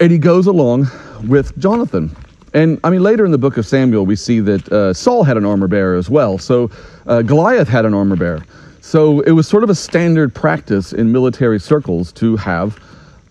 And 0.00 0.10
he 0.10 0.16
goes 0.16 0.46
along 0.46 0.86
with 1.28 1.56
Jonathan. 1.58 2.16
And 2.54 2.80
I 2.82 2.88
mean, 2.88 3.02
later 3.02 3.26
in 3.26 3.30
the 3.30 3.38
book 3.38 3.58
of 3.58 3.66
Samuel, 3.66 4.06
we 4.06 4.16
see 4.16 4.40
that 4.40 4.72
uh, 4.72 4.94
Saul 4.94 5.22
had 5.22 5.36
an 5.36 5.44
armor 5.44 5.68
bearer 5.68 5.96
as 5.96 6.08
well. 6.08 6.38
So 6.38 6.70
uh, 7.06 7.20
Goliath 7.20 7.68
had 7.68 7.84
an 7.84 7.92
armor 7.92 8.16
bearer. 8.16 8.42
So 8.80 9.20
it 9.20 9.32
was 9.32 9.46
sort 9.46 9.62
of 9.62 9.68
a 9.68 9.74
standard 9.74 10.34
practice 10.34 10.94
in 10.94 11.12
military 11.12 11.60
circles 11.60 12.10
to 12.12 12.36
have 12.36 12.82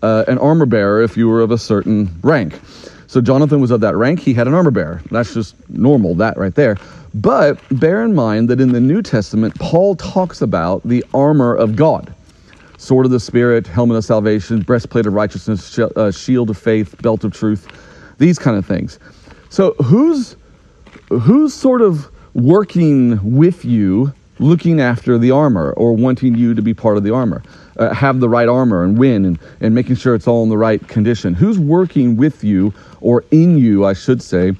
uh, 0.02 0.22
an 0.28 0.38
armor 0.38 0.66
bearer 0.66 1.02
if 1.02 1.16
you 1.16 1.28
were 1.28 1.40
of 1.40 1.50
a 1.50 1.58
certain 1.58 2.08
rank. 2.22 2.60
So 3.08 3.20
Jonathan 3.20 3.60
was 3.60 3.72
of 3.72 3.80
that 3.80 3.96
rank, 3.96 4.20
he 4.20 4.32
had 4.32 4.46
an 4.46 4.54
armor 4.54 4.70
bearer. 4.70 5.02
That's 5.10 5.34
just 5.34 5.56
normal, 5.68 6.14
that 6.14 6.36
right 6.36 6.54
there. 6.54 6.76
But 7.14 7.60
bear 7.78 8.04
in 8.04 8.14
mind 8.14 8.48
that 8.50 8.60
in 8.60 8.72
the 8.72 8.80
New 8.80 9.02
Testament, 9.02 9.58
Paul 9.58 9.96
talks 9.96 10.42
about 10.42 10.82
the 10.84 11.04
armor 11.12 11.54
of 11.54 11.76
God 11.76 12.14
sword 12.80 13.04
of 13.04 13.12
the 13.12 13.20
Spirit, 13.20 13.66
helmet 13.66 13.98
of 13.98 14.04
salvation, 14.04 14.62
breastplate 14.62 15.04
of 15.04 15.12
righteousness, 15.12 15.78
uh, 15.78 16.10
shield 16.10 16.48
of 16.48 16.56
faith, 16.56 17.00
belt 17.02 17.24
of 17.24 17.32
truth, 17.32 17.68
these 18.16 18.38
kind 18.38 18.56
of 18.56 18.64
things. 18.64 18.98
So 19.50 19.74
who's 19.74 20.36
who's 21.08 21.52
sort 21.52 21.82
of 21.82 22.10
working 22.32 23.36
with 23.36 23.64
you 23.64 24.14
looking 24.38 24.80
after 24.80 25.18
the 25.18 25.30
armor 25.30 25.72
or 25.72 25.92
wanting 25.92 26.34
you 26.34 26.54
to 26.54 26.62
be 26.62 26.72
part 26.72 26.96
of 26.96 27.04
the 27.04 27.12
armor, 27.12 27.42
uh, 27.76 27.92
have 27.92 28.20
the 28.20 28.28
right 28.28 28.48
armor 28.48 28.82
and 28.82 28.96
win 28.96 29.26
and, 29.26 29.38
and 29.60 29.74
making 29.74 29.96
sure 29.96 30.14
it's 30.14 30.26
all 30.26 30.42
in 30.42 30.48
the 30.48 30.56
right 30.56 30.86
condition. 30.88 31.34
Who's 31.34 31.58
working 31.58 32.16
with 32.16 32.42
you 32.42 32.72
or 33.02 33.24
in 33.30 33.58
you, 33.58 33.84
I 33.84 33.92
should 33.92 34.22
say, 34.22 34.52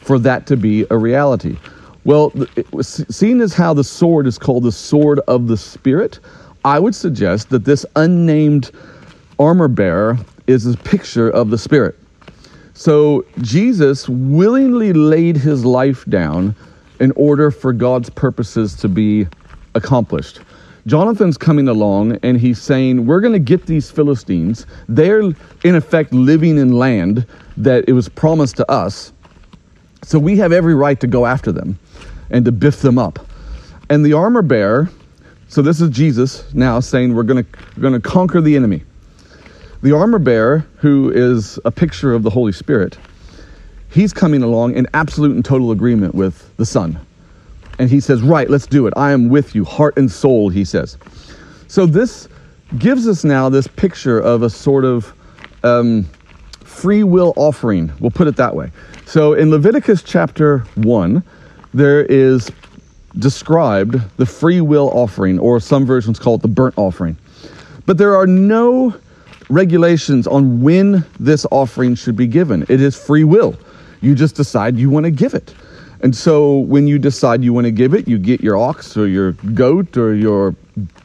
for 0.00 0.18
that 0.18 0.46
to 0.48 0.56
be 0.56 0.84
a 0.90 0.96
reality? 0.96 1.56
Well, 2.04 2.32
seeing 2.80 3.40
as 3.42 3.52
how 3.52 3.74
the 3.74 3.84
sword 3.84 4.26
is 4.26 4.38
called 4.38 4.62
the 4.62 4.72
sword 4.72 5.20
of 5.28 5.48
the 5.48 5.56
Spirit, 5.56 6.18
I 6.64 6.78
would 6.78 6.94
suggest 6.94 7.50
that 7.50 7.64
this 7.64 7.84
unnamed 7.96 8.70
armor 9.38 9.68
bearer 9.68 10.18
is 10.46 10.66
a 10.66 10.76
picture 10.78 11.28
of 11.30 11.50
the 11.50 11.58
Spirit. 11.58 11.98
So 12.72 13.26
Jesus 13.42 14.08
willingly 14.08 14.94
laid 14.94 15.36
his 15.36 15.64
life 15.66 16.06
down 16.06 16.54
in 17.00 17.12
order 17.16 17.50
for 17.50 17.72
God's 17.74 18.08
purposes 18.08 18.74
to 18.76 18.88
be 18.88 19.26
accomplished. 19.74 20.40
Jonathan's 20.86 21.36
coming 21.36 21.68
along 21.68 22.18
and 22.22 22.40
he's 22.40 22.60
saying, 22.60 23.04
We're 23.04 23.20
going 23.20 23.34
to 23.34 23.38
get 23.38 23.66
these 23.66 23.90
Philistines. 23.90 24.64
They're, 24.88 25.20
in 25.20 25.74
effect, 25.74 26.14
living 26.14 26.56
in 26.56 26.72
land 26.72 27.26
that 27.58 27.84
it 27.86 27.92
was 27.92 28.08
promised 28.08 28.56
to 28.56 28.70
us. 28.70 29.12
So 30.02 30.18
we 30.18 30.38
have 30.38 30.52
every 30.52 30.74
right 30.74 30.98
to 31.00 31.06
go 31.06 31.26
after 31.26 31.52
them 31.52 31.78
and 32.30 32.44
to 32.44 32.52
biff 32.52 32.80
them 32.80 32.98
up. 32.98 33.18
And 33.88 34.04
the 34.04 34.12
armor 34.12 34.42
bearer, 34.42 34.88
so 35.48 35.62
this 35.62 35.80
is 35.80 35.90
Jesus 35.90 36.52
now 36.54 36.80
saying, 36.80 37.14
We're 37.14 37.24
going 37.24 37.44
to, 37.44 38.00
conquer 38.00 38.40
the 38.40 38.56
enemy. 38.56 38.84
The 39.82 39.96
armor 39.96 40.18
bearer, 40.18 40.66
who 40.76 41.10
is 41.10 41.58
a 41.64 41.70
picture 41.70 42.14
of 42.14 42.22
the 42.22 42.30
Holy 42.30 42.52
Spirit, 42.52 42.98
he's 43.90 44.12
coming 44.12 44.42
along 44.42 44.76
in 44.76 44.86
absolute 44.94 45.34
and 45.34 45.44
total 45.44 45.72
agreement 45.72 46.14
with 46.14 46.56
the 46.56 46.66
Son. 46.66 46.98
And 47.78 47.90
he 47.90 47.98
says, 47.98 48.22
Right, 48.22 48.48
let's 48.48 48.66
do 48.66 48.86
it. 48.86 48.94
I 48.96 49.10
am 49.12 49.28
with 49.28 49.54
you, 49.54 49.64
heart 49.64 49.96
and 49.96 50.10
soul, 50.10 50.50
he 50.50 50.64
says. 50.64 50.98
So 51.66 51.86
this 51.86 52.28
gives 52.78 53.08
us 53.08 53.24
now 53.24 53.48
this 53.48 53.66
picture 53.66 54.20
of 54.20 54.42
a 54.42 54.50
sort 54.50 54.84
of 54.84 55.12
um, 55.64 56.04
free 56.60 57.02
will 57.02 57.32
offering. 57.36 57.92
We'll 58.00 58.10
put 58.10 58.28
it 58.28 58.36
that 58.36 58.54
way. 58.54 58.70
So 59.06 59.32
in 59.34 59.50
Leviticus 59.50 60.02
chapter 60.02 60.60
1, 60.76 61.22
there 61.72 62.04
is 62.04 62.50
described 63.18 64.00
the 64.16 64.26
free 64.26 64.60
will 64.60 64.90
offering, 64.90 65.38
or 65.38 65.60
some 65.60 65.84
versions 65.84 66.18
call 66.18 66.36
it 66.36 66.42
the 66.42 66.48
burnt 66.48 66.76
offering. 66.76 67.16
But 67.86 67.98
there 67.98 68.14
are 68.14 68.26
no 68.26 68.94
regulations 69.48 70.26
on 70.26 70.62
when 70.62 71.04
this 71.18 71.44
offering 71.50 71.94
should 71.94 72.16
be 72.16 72.26
given. 72.26 72.62
It 72.68 72.80
is 72.80 72.96
free 72.96 73.24
will. 73.24 73.56
You 74.00 74.14
just 74.14 74.36
decide 74.36 74.76
you 74.76 74.90
want 74.90 75.04
to 75.04 75.10
give 75.10 75.34
it. 75.34 75.54
And 76.02 76.16
so 76.16 76.58
when 76.58 76.86
you 76.86 76.98
decide 76.98 77.44
you 77.44 77.52
want 77.52 77.66
to 77.66 77.70
give 77.70 77.92
it, 77.92 78.08
you 78.08 78.18
get 78.18 78.40
your 78.40 78.56
ox 78.56 78.96
or 78.96 79.06
your 79.06 79.32
goat 79.32 79.96
or 79.96 80.14
your 80.14 80.54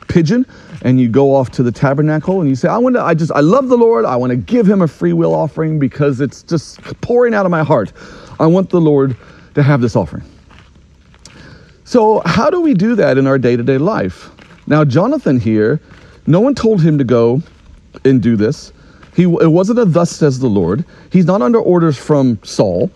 pigeon 0.07 0.45
and 0.83 1.01
you 1.01 1.09
go 1.09 1.35
off 1.35 1.51
to 1.51 1.63
the 1.63 1.71
tabernacle 1.71 2.39
and 2.39 2.49
you 2.49 2.55
say, 2.55 2.69
I 2.69 2.77
want 2.77 2.95
to, 2.95 3.01
I 3.01 3.13
just, 3.13 3.31
I 3.33 3.41
love 3.41 3.67
the 3.67 3.77
Lord. 3.77 4.05
I 4.05 4.15
want 4.15 4.29
to 4.29 4.37
give 4.37 4.65
him 4.65 4.81
a 4.81 4.87
free 4.87 5.11
will 5.11 5.33
offering 5.33 5.79
because 5.79 6.21
it's 6.21 6.43
just 6.43 6.81
pouring 7.01 7.33
out 7.33 7.45
of 7.45 7.51
my 7.51 7.63
heart. 7.63 7.91
I 8.39 8.45
want 8.45 8.69
the 8.69 8.79
Lord 8.79 9.17
to 9.55 9.63
have 9.63 9.81
this 9.81 9.97
offering. 9.97 10.23
So 11.85 12.23
how 12.25 12.49
do 12.49 12.61
we 12.61 12.73
do 12.73 12.95
that 12.95 13.17
in 13.17 13.27
our 13.27 13.37
day 13.37 13.55
to 13.55 13.63
day 13.63 13.77
life? 13.77 14.29
Now, 14.67 14.83
Jonathan 14.83 15.39
here, 15.39 15.79
no 16.25 16.39
one 16.39 16.55
told 16.55 16.81
him 16.81 16.97
to 16.97 17.03
go 17.03 17.43
and 18.03 18.21
do 18.21 18.35
this. 18.35 18.73
He, 19.15 19.23
it 19.23 19.51
wasn't 19.51 19.79
a 19.79 19.85
thus 19.85 20.11
says 20.11 20.39
the 20.39 20.47
Lord. 20.47 20.83
He's 21.11 21.25
not 21.25 21.43
under 21.43 21.59
orders 21.59 21.97
from 21.97 22.39
Saul. 22.43 22.89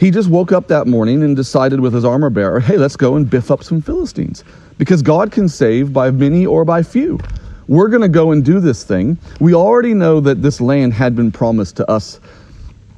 He 0.00 0.10
just 0.10 0.30
woke 0.30 0.52
up 0.52 0.68
that 0.68 0.86
morning 0.86 1.22
and 1.22 1.36
decided 1.36 1.80
with 1.80 1.92
his 1.92 2.04
armor 2.04 2.30
bearer, 2.30 2.60
hey, 2.60 2.78
let's 2.78 2.96
go 2.96 3.16
and 3.16 3.28
biff 3.28 3.50
up 3.50 3.62
some 3.62 3.82
Philistines. 3.82 4.42
Because 4.78 5.02
God 5.02 5.30
can 5.30 5.48
save 5.48 5.92
by 5.92 6.10
many 6.10 6.46
or 6.46 6.64
by 6.64 6.82
few. 6.82 7.18
we're 7.66 7.88
going 7.88 8.02
to 8.02 8.08
go 8.08 8.32
and 8.32 8.42
do 8.44 8.58
this 8.58 8.84
thing. 8.84 9.18
We 9.38 9.54
already 9.54 9.92
know 9.92 10.20
that 10.20 10.40
this 10.40 10.60
land 10.60 10.94
had 10.94 11.14
been 11.14 11.30
promised 11.30 11.76
to 11.76 11.90
us 11.90 12.20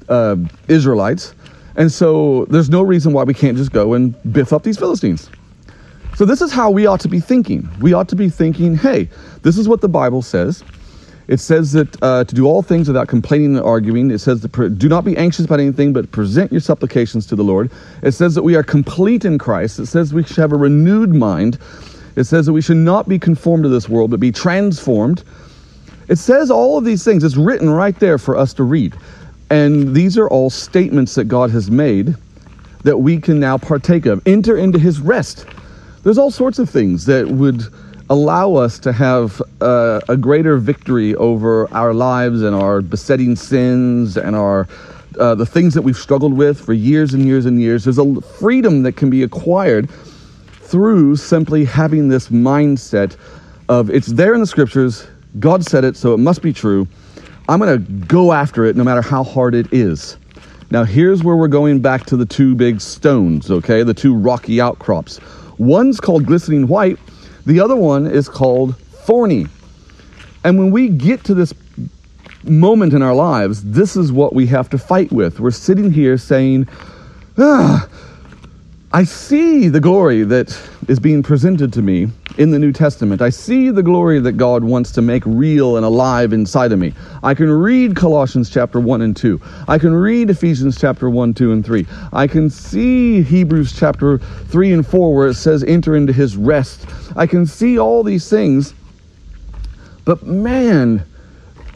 uh, 0.08 0.36
Israelites. 0.68 1.34
And 1.76 1.90
so 1.90 2.46
there's 2.46 2.70
no 2.70 2.82
reason 2.82 3.12
why 3.12 3.24
we 3.24 3.34
can't 3.34 3.56
just 3.56 3.72
go 3.72 3.94
and 3.94 4.14
biff 4.32 4.52
up 4.52 4.62
these 4.62 4.78
Philistines. 4.78 5.30
So 6.16 6.24
this 6.24 6.42
is 6.42 6.52
how 6.52 6.70
we 6.70 6.86
ought 6.86 7.00
to 7.00 7.08
be 7.08 7.20
thinking. 7.20 7.68
We 7.80 7.92
ought 7.92 8.08
to 8.08 8.16
be 8.16 8.28
thinking, 8.28 8.76
hey, 8.76 9.08
this 9.42 9.56
is 9.56 9.68
what 9.68 9.80
the 9.80 9.88
Bible 9.88 10.22
says. 10.22 10.62
It 11.28 11.38
says 11.38 11.72
that 11.72 12.02
uh, 12.02 12.24
to 12.24 12.34
do 12.34 12.46
all 12.46 12.60
things 12.60 12.88
without 12.88 13.06
complaining 13.06 13.56
and 13.56 13.64
arguing. 13.64 14.10
It 14.10 14.18
says 14.18 14.40
to 14.40 14.68
do 14.68 14.88
not 14.88 15.04
be 15.04 15.16
anxious 15.16 15.44
about 15.44 15.60
anything, 15.60 15.92
but 15.92 16.10
present 16.10 16.50
your 16.50 16.60
supplications 16.60 17.24
to 17.26 17.36
the 17.36 17.44
Lord. 17.44 17.70
It 18.02 18.12
says 18.12 18.34
that 18.34 18.42
we 18.42 18.56
are 18.56 18.64
complete 18.64 19.24
in 19.24 19.38
Christ. 19.38 19.78
It 19.78 19.86
says 19.86 20.12
we 20.12 20.24
should 20.24 20.38
have 20.38 20.52
a 20.52 20.56
renewed 20.56 21.14
mind. 21.14 21.58
It 22.16 22.24
says 22.24 22.46
that 22.46 22.52
we 22.52 22.60
should 22.60 22.78
not 22.78 23.08
be 23.08 23.16
conformed 23.16 23.62
to 23.62 23.68
this 23.68 23.88
world, 23.88 24.10
but 24.10 24.18
be 24.18 24.32
transformed. 24.32 25.22
It 26.08 26.16
says 26.18 26.50
all 26.50 26.76
of 26.76 26.84
these 26.84 27.04
things. 27.04 27.22
It's 27.22 27.36
written 27.36 27.70
right 27.70 27.96
there 28.00 28.18
for 28.18 28.36
us 28.36 28.52
to 28.54 28.64
read. 28.64 28.96
And 29.50 29.94
these 29.94 30.16
are 30.16 30.28
all 30.28 30.48
statements 30.48 31.14
that 31.16 31.24
God 31.24 31.50
has 31.50 31.70
made 31.70 32.14
that 32.84 32.98
we 32.98 33.18
can 33.18 33.40
now 33.40 33.58
partake 33.58 34.06
of. 34.06 34.22
Enter 34.26 34.56
into 34.56 34.78
his 34.78 35.00
rest. 35.00 35.44
There's 36.02 36.18
all 36.18 36.30
sorts 36.30 36.58
of 36.58 36.70
things 36.70 37.04
that 37.06 37.28
would 37.28 37.62
allow 38.08 38.54
us 38.54 38.78
to 38.80 38.92
have 38.92 39.42
uh, 39.60 40.00
a 40.08 40.16
greater 40.16 40.56
victory 40.56 41.14
over 41.16 41.72
our 41.72 41.92
lives 41.92 42.42
and 42.42 42.56
our 42.56 42.80
besetting 42.80 43.36
sins 43.36 44.16
and 44.16 44.34
our 44.34 44.66
uh, 45.18 45.34
the 45.34 45.46
things 45.46 45.74
that 45.74 45.82
we've 45.82 45.96
struggled 45.96 46.32
with 46.32 46.60
for 46.60 46.72
years 46.72 47.14
and 47.14 47.24
years 47.24 47.44
and 47.44 47.60
years. 47.60 47.84
There's 47.84 47.98
a 47.98 48.20
freedom 48.20 48.84
that 48.84 48.92
can 48.92 49.10
be 49.10 49.22
acquired 49.22 49.90
through 49.90 51.16
simply 51.16 51.64
having 51.64 52.08
this 52.08 52.28
mindset 52.28 53.16
of 53.68 53.90
it's 53.90 54.06
there 54.06 54.34
in 54.34 54.40
the 54.40 54.46
scriptures. 54.46 55.06
God 55.38 55.64
said 55.64 55.84
it, 55.84 55.96
so 55.96 56.14
it 56.14 56.18
must 56.18 56.42
be 56.42 56.52
true. 56.52 56.86
I'm 57.50 57.58
going 57.58 57.84
to 57.84 57.92
go 58.06 58.32
after 58.32 58.64
it 58.64 58.76
no 58.76 58.84
matter 58.84 59.02
how 59.02 59.24
hard 59.24 59.56
it 59.56 59.72
is. 59.72 60.16
Now, 60.70 60.84
here's 60.84 61.24
where 61.24 61.34
we're 61.34 61.48
going 61.48 61.80
back 61.80 62.06
to 62.06 62.16
the 62.16 62.24
two 62.24 62.54
big 62.54 62.80
stones, 62.80 63.50
okay? 63.50 63.82
The 63.82 63.92
two 63.92 64.14
rocky 64.14 64.60
outcrops. 64.60 65.18
One's 65.58 65.98
called 65.98 66.26
glistening 66.26 66.68
white, 66.68 66.96
the 67.46 67.58
other 67.58 67.74
one 67.74 68.06
is 68.06 68.28
called 68.28 68.76
thorny. 68.76 69.48
And 70.44 70.60
when 70.60 70.70
we 70.70 70.90
get 70.90 71.24
to 71.24 71.34
this 71.34 71.52
moment 72.44 72.94
in 72.94 73.02
our 73.02 73.16
lives, 73.16 73.64
this 73.64 73.96
is 73.96 74.12
what 74.12 74.32
we 74.32 74.46
have 74.46 74.70
to 74.70 74.78
fight 74.78 75.10
with. 75.10 75.40
We're 75.40 75.50
sitting 75.50 75.90
here 75.90 76.18
saying, 76.18 76.68
ah, 77.36 77.88
I 78.92 79.04
see 79.04 79.68
the 79.68 79.78
glory 79.78 80.24
that 80.24 80.60
is 80.88 80.98
being 80.98 81.22
presented 81.22 81.72
to 81.74 81.82
me 81.82 82.08
in 82.38 82.50
the 82.50 82.58
New 82.58 82.72
Testament. 82.72 83.22
I 83.22 83.30
see 83.30 83.70
the 83.70 83.84
glory 83.84 84.18
that 84.18 84.32
God 84.32 84.64
wants 84.64 84.90
to 84.92 85.00
make 85.00 85.22
real 85.24 85.76
and 85.76 85.86
alive 85.86 86.32
inside 86.32 86.72
of 86.72 86.80
me. 86.80 86.92
I 87.22 87.34
can 87.34 87.52
read 87.52 87.94
Colossians 87.94 88.50
chapter 88.50 88.80
1 88.80 89.00
and 89.00 89.16
2. 89.16 89.40
I 89.68 89.78
can 89.78 89.94
read 89.94 90.28
Ephesians 90.28 90.76
chapter 90.76 91.08
1, 91.08 91.34
2, 91.34 91.52
and 91.52 91.64
3. 91.64 91.86
I 92.12 92.26
can 92.26 92.50
see 92.50 93.22
Hebrews 93.22 93.78
chapter 93.78 94.18
3 94.18 94.72
and 94.72 94.84
4 94.84 95.14
where 95.14 95.28
it 95.28 95.34
says, 95.34 95.62
enter 95.62 95.94
into 95.94 96.12
his 96.12 96.36
rest. 96.36 96.84
I 97.14 97.28
can 97.28 97.46
see 97.46 97.78
all 97.78 98.02
these 98.02 98.28
things. 98.28 98.74
But 100.04 100.24
man, 100.24 101.04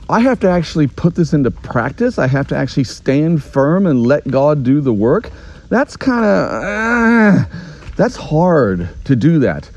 I 0.08 0.18
have 0.18 0.40
to 0.40 0.50
actually 0.50 0.88
put 0.88 1.14
this 1.14 1.32
into 1.32 1.52
practice. 1.52 2.18
I 2.18 2.26
have 2.26 2.48
to 2.48 2.56
actually 2.56 2.84
stand 2.84 3.44
firm 3.44 3.86
and 3.86 4.04
let 4.04 4.26
God 4.26 4.64
do 4.64 4.80
the 4.80 4.92
work 4.92 5.30
that's 5.68 5.96
kind 5.96 6.24
of 6.24 6.62
uh, 6.62 7.44
that's 7.96 8.16
hard 8.16 8.88
to 9.04 9.16
do 9.16 9.38
that. 9.40 9.70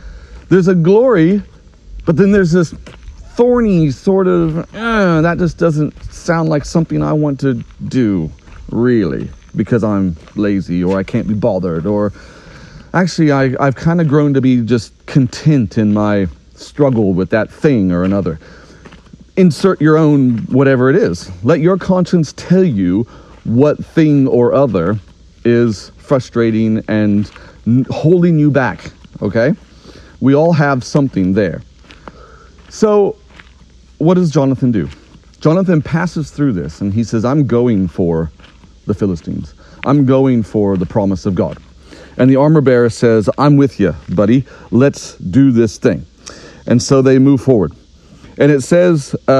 There's 0.50 0.68
a 0.68 0.76
glory, 0.76 1.42
but 2.06 2.18
then 2.18 2.32
there's 2.32 2.52
this 2.52 2.74
thorny 3.38 3.92
sort 3.92 4.28
of 4.28 4.58
uh, 4.76 5.22
that 5.22 5.38
just 5.38 5.58
doesn't 5.58 5.94
sound 6.12 6.50
like 6.50 6.66
something 6.66 7.04
I 7.04 7.14
want 7.14 7.40
to 7.42 7.64
do 7.88 8.32
really 8.72 9.30
because 9.56 9.84
I'm 9.84 10.16
lazy 10.36 10.84
or 10.84 10.98
I 10.98 11.04
can't 11.04 11.28
be 11.28 11.34
bothered 11.34 11.86
or 11.86 12.14
actually 12.94 13.32
I, 13.32 13.54
I've 13.60 13.76
kind 13.76 14.02
of 14.02 14.08
grown 14.08 14.34
to 14.34 14.42
be 14.42 14.62
just 14.62 15.06
content 15.06 15.78
in 15.78 15.94
my 15.94 16.28
struggle 16.56 17.14
with 17.14 17.30
that 17.30 17.52
thing 17.52 17.92
or 17.92 18.04
another. 18.04 18.40
Insert 19.36 19.80
your 19.80 19.98
own 19.98 20.40
whatever 20.48 20.90
it 20.90 20.96
is. 20.96 21.32
Let 21.44 21.60
your 21.60 21.78
conscience 21.78 22.34
tell 22.34 22.64
you 22.64 23.04
what 23.44 23.84
thing 23.84 24.28
or 24.28 24.54
other 24.54 25.00
is 25.48 25.92
frustrating 25.98 26.84
and 26.88 27.32
holding 27.90 28.38
you 28.38 28.52
back, 28.52 28.92
okay? 29.22 29.54
We 30.20 30.36
all 30.36 30.54
have 30.54 30.84
something 30.84 31.34
there. 31.34 31.62
So, 32.70 33.16
what 33.98 34.16
does 34.16 34.30
Jonathan 34.32 34.72
do? 34.72 34.90
Jonathan 35.40 35.82
passes 35.82 36.32
through 36.32 36.54
this 36.54 36.82
and 36.82 36.94
he 36.94 37.04
says, 37.04 37.24
I'm 37.24 37.48
going 37.48 37.88
for 37.88 38.32
the 38.86 38.94
Philistines. 38.94 39.54
I'm 39.86 40.06
going 40.06 40.44
for 40.44 40.76
the 40.78 40.86
promise 40.86 41.26
of 41.26 41.36
God. 41.36 41.58
And 42.18 42.30
the 42.30 42.36
armor 42.36 42.62
bearer 42.62 42.90
says, 42.90 43.30
I'm 43.38 43.58
with 43.58 43.80
you, 43.80 43.96
buddy. 44.10 44.46
Let's 44.72 45.16
do 45.18 45.52
this 45.52 45.78
thing. 45.78 46.06
And 46.66 46.82
so 46.82 47.02
they 47.02 47.20
move 47.20 47.42
forward. 47.42 47.74
And 48.40 48.52
it 48.52 48.62
says, 48.62 49.16
uh, 49.28 49.32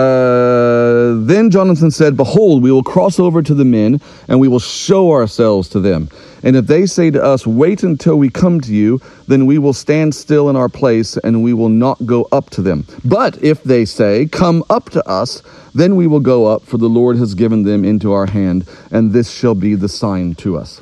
Then 1.28 1.52
Jonathan 1.52 1.92
said, 1.92 2.16
Behold, 2.16 2.64
we 2.64 2.72
will 2.72 2.84
cross 2.84 3.20
over 3.20 3.44
to 3.44 3.54
the 3.54 3.66
men, 3.66 4.00
and 4.30 4.40
we 4.40 4.48
will 4.48 4.62
show 4.62 5.12
ourselves 5.12 5.68
to 5.70 5.82
them. 5.82 6.08
And 6.42 6.56
if 6.56 6.68
they 6.68 6.86
say 6.86 7.12
to 7.12 7.22
us, 7.22 7.46
Wait 7.46 7.84
until 7.84 8.16
we 8.16 8.30
come 8.30 8.62
to 8.62 8.74
you, 8.74 9.02
then 9.28 9.46
we 9.46 9.58
will 9.58 9.74
stand 9.74 10.16
still 10.16 10.50
in 10.50 10.56
our 10.56 10.70
place, 10.70 11.18
and 11.18 11.44
we 11.44 11.52
will 11.52 11.68
not 11.68 12.06
go 12.06 12.30
up 12.32 12.50
to 12.52 12.62
them. 12.62 12.88
But 13.04 13.44
if 13.44 13.62
they 13.62 13.84
say, 13.84 14.28
Come 14.28 14.64
up 14.70 14.90
to 14.92 15.06
us, 15.06 15.44
then 15.76 15.98
we 15.98 16.08
will 16.08 16.22
go 16.22 16.46
up, 16.46 16.64
for 16.64 16.78
the 16.78 16.88
Lord 16.88 17.18
has 17.18 17.34
given 17.36 17.64
them 17.64 17.84
into 17.84 18.14
our 18.14 18.28
hand, 18.28 18.66
and 18.90 19.12
this 19.12 19.30
shall 19.30 19.56
be 19.56 19.76
the 19.76 19.90
sign 19.90 20.34
to 20.36 20.58
us. 20.58 20.82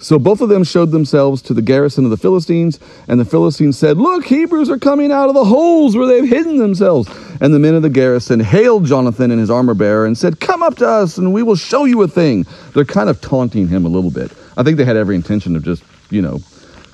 So 0.00 0.18
both 0.18 0.40
of 0.40 0.48
them 0.48 0.62
showed 0.62 0.92
themselves 0.92 1.42
to 1.42 1.54
the 1.54 1.62
garrison 1.62 2.04
of 2.04 2.10
the 2.10 2.16
Philistines, 2.16 2.78
and 3.08 3.18
the 3.18 3.24
Philistines 3.24 3.76
said, 3.76 3.96
Look, 3.96 4.26
Hebrews 4.26 4.70
are 4.70 4.78
coming 4.78 5.10
out 5.10 5.28
of 5.28 5.34
the 5.34 5.44
holes 5.44 5.96
where 5.96 6.06
they've 6.06 6.28
hidden 6.28 6.58
themselves. 6.58 7.08
And 7.40 7.52
the 7.52 7.58
men 7.58 7.74
of 7.74 7.82
the 7.82 7.90
garrison 7.90 8.38
hailed 8.38 8.86
Jonathan 8.86 9.30
and 9.32 9.40
his 9.40 9.50
armor 9.50 9.74
bearer 9.74 10.06
and 10.06 10.16
said, 10.16 10.38
Come 10.38 10.62
up 10.62 10.76
to 10.76 10.88
us, 10.88 11.18
and 11.18 11.32
we 11.32 11.42
will 11.42 11.56
show 11.56 11.84
you 11.84 12.00
a 12.02 12.08
thing. 12.08 12.46
They're 12.74 12.84
kind 12.84 13.10
of 13.10 13.20
taunting 13.20 13.66
him 13.66 13.84
a 13.84 13.88
little 13.88 14.12
bit. 14.12 14.30
I 14.56 14.62
think 14.62 14.76
they 14.76 14.84
had 14.84 14.96
every 14.96 15.16
intention 15.16 15.56
of 15.56 15.64
just, 15.64 15.82
you 16.10 16.22
know, 16.22 16.38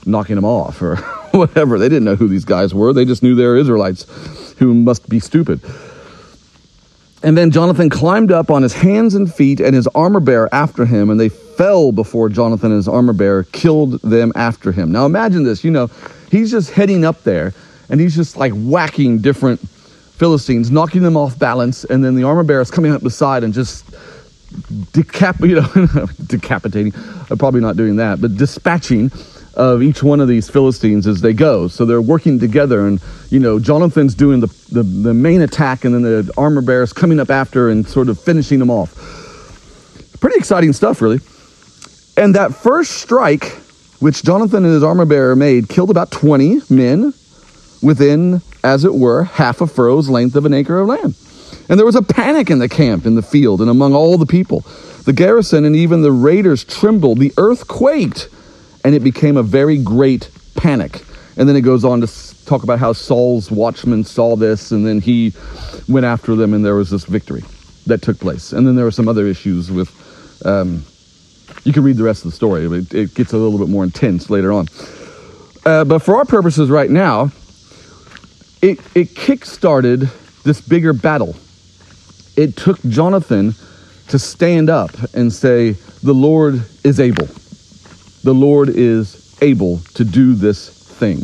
knocking 0.06 0.38
him 0.38 0.44
off 0.44 0.80
or 0.80 0.96
whatever. 1.32 1.78
They 1.78 1.90
didn't 1.90 2.04
know 2.04 2.16
who 2.16 2.28
these 2.28 2.46
guys 2.46 2.72
were, 2.72 2.92
they 2.94 3.04
just 3.04 3.22
knew 3.22 3.34
they 3.34 3.44
were 3.44 3.56
Israelites 3.56 4.04
who 4.58 4.72
must 4.72 5.08
be 5.08 5.20
stupid. 5.20 5.60
And 7.22 7.38
then 7.38 7.50
Jonathan 7.50 7.88
climbed 7.88 8.30
up 8.30 8.50
on 8.50 8.62
his 8.62 8.74
hands 8.74 9.14
and 9.14 9.32
feet 9.32 9.58
and 9.58 9.74
his 9.74 9.86
armor 9.88 10.20
bearer 10.20 10.48
after 10.52 10.84
him, 10.84 11.08
and 11.08 11.18
they 11.18 11.30
fell 11.56 11.92
before 11.92 12.28
Jonathan 12.28 12.70
and 12.70 12.76
his 12.76 12.88
armor 12.88 13.12
bearer, 13.12 13.44
killed 13.44 14.00
them 14.02 14.32
after 14.34 14.72
him. 14.72 14.92
Now 14.92 15.06
imagine 15.06 15.44
this, 15.44 15.64
you 15.64 15.70
know, 15.70 15.88
he's 16.30 16.50
just 16.50 16.70
heading 16.70 17.04
up 17.04 17.22
there 17.22 17.52
and 17.88 18.00
he's 18.00 18.14
just 18.14 18.36
like 18.36 18.52
whacking 18.54 19.18
different 19.20 19.60
Philistines, 20.16 20.70
knocking 20.70 21.02
them 21.02 21.16
off 21.16 21.38
balance, 21.38 21.84
and 21.84 22.04
then 22.04 22.14
the 22.14 22.22
armor 22.22 22.44
bearer 22.44 22.60
is 22.60 22.70
coming 22.70 22.92
up 22.92 23.02
beside 23.02 23.42
and 23.42 23.52
just 23.52 23.84
decap, 24.92 25.46
you 25.46 25.56
know, 25.56 26.06
decapitating, 26.26 26.94
uh, 26.94 27.36
probably 27.36 27.60
not 27.60 27.76
doing 27.76 27.96
that, 27.96 28.20
but 28.20 28.36
dispatching 28.36 29.10
of 29.54 29.82
each 29.82 30.02
one 30.02 30.20
of 30.20 30.28
these 30.28 30.48
Philistines 30.48 31.06
as 31.06 31.20
they 31.20 31.32
go. 31.32 31.68
So 31.68 31.84
they're 31.84 32.02
working 32.02 32.38
together, 32.38 32.86
and 32.86 33.00
you 33.30 33.40
know, 33.40 33.58
Jonathan's 33.58 34.14
doing 34.14 34.40
the, 34.40 34.46
the, 34.70 34.82
the 34.82 35.14
main 35.14 35.42
attack, 35.42 35.84
and 35.84 35.94
then 35.94 36.02
the 36.02 36.32
armor 36.36 36.62
bearers 36.62 36.92
coming 36.92 37.18
up 37.18 37.30
after 37.30 37.68
and 37.68 37.86
sort 37.86 38.08
of 38.08 38.20
finishing 38.20 38.60
them 38.60 38.70
off. 38.70 38.94
Pretty 40.20 40.38
exciting 40.38 40.72
stuff, 40.72 41.02
really. 41.02 41.20
And 42.16 42.34
that 42.34 42.54
first 42.54 42.92
strike, 42.92 43.44
which 43.98 44.22
Jonathan 44.22 44.64
and 44.64 44.72
his 44.72 44.82
armor 44.82 45.04
bearer 45.04 45.34
made, 45.34 45.68
killed 45.68 45.90
about 45.90 46.10
20 46.10 46.60
men 46.70 47.12
within, 47.82 48.40
as 48.62 48.84
it 48.84 48.94
were, 48.94 49.24
half 49.24 49.60
a 49.60 49.66
furrow's 49.66 50.08
length 50.08 50.36
of 50.36 50.46
an 50.46 50.54
acre 50.54 50.78
of 50.78 50.88
land. 50.88 51.14
And 51.68 51.78
there 51.78 51.86
was 51.86 51.96
a 51.96 52.02
panic 52.02 52.50
in 52.50 52.58
the 52.58 52.68
camp, 52.68 53.06
in 53.06 53.14
the 53.14 53.22
field, 53.22 53.60
and 53.60 53.70
among 53.70 53.94
all 53.94 54.16
the 54.18 54.26
people. 54.26 54.60
The 55.04 55.12
garrison 55.12 55.64
and 55.64 55.74
even 55.74 56.02
the 56.02 56.12
raiders 56.12 56.64
trembled. 56.64 57.18
The 57.18 57.32
earth 57.36 57.68
quaked 57.68 58.28
and 58.84 58.94
it 58.94 59.00
became 59.00 59.36
a 59.36 59.42
very 59.42 59.78
great 59.78 60.28
panic. 60.54 61.02
And 61.36 61.48
then 61.48 61.56
it 61.56 61.62
goes 61.62 61.84
on 61.84 62.00
to 62.02 62.44
talk 62.44 62.62
about 62.62 62.78
how 62.78 62.92
Saul's 62.92 63.50
watchmen 63.50 64.04
saw 64.04 64.36
this, 64.36 64.70
and 64.70 64.86
then 64.86 65.00
he 65.00 65.32
went 65.88 66.06
after 66.06 66.36
them, 66.36 66.54
and 66.54 66.64
there 66.64 66.76
was 66.76 66.90
this 66.90 67.04
victory 67.06 67.42
that 67.86 68.02
took 68.02 68.20
place. 68.20 68.52
And 68.52 68.66
then 68.66 68.76
there 68.76 68.84
were 68.84 68.92
some 68.92 69.08
other 69.08 69.26
issues 69.26 69.70
with. 69.70 69.90
Um, 70.44 70.84
you 71.64 71.72
can 71.72 71.82
read 71.82 71.96
the 71.96 72.02
rest 72.02 72.24
of 72.24 72.30
the 72.30 72.36
story, 72.36 72.64
it, 72.64 72.94
it 72.94 73.14
gets 73.14 73.32
a 73.32 73.36
little 73.36 73.58
bit 73.58 73.68
more 73.68 73.84
intense 73.84 74.30
later 74.30 74.52
on. 74.52 74.66
Uh, 75.64 75.84
but 75.84 76.00
for 76.00 76.16
our 76.16 76.24
purposes 76.24 76.70
right 76.70 76.90
now, 76.90 77.30
it, 78.60 78.78
it 78.94 79.14
kick-started 79.14 80.10
this 80.44 80.60
bigger 80.60 80.92
battle. 80.92 81.36
It 82.36 82.56
took 82.56 82.82
Jonathan 82.82 83.54
to 84.08 84.18
stand 84.18 84.68
up 84.68 84.90
and 85.14 85.32
say, 85.32 85.72
The 86.02 86.12
Lord 86.12 86.64
is 86.82 87.00
able 87.00 87.28
the 88.24 88.34
Lord 88.34 88.70
is 88.70 89.36
able 89.42 89.80
to 89.94 90.02
do 90.02 90.34
this 90.34 90.70
thing. 90.70 91.20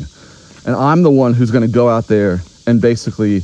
And 0.67 0.77
I'm 0.77 1.03
the 1.03 1.11
one 1.11 1.33
who's 1.33 1.51
going 1.51 1.67
to 1.67 1.73
go 1.73 1.89
out 1.89 2.07
there 2.07 2.41
and 2.67 2.81
basically 2.81 3.41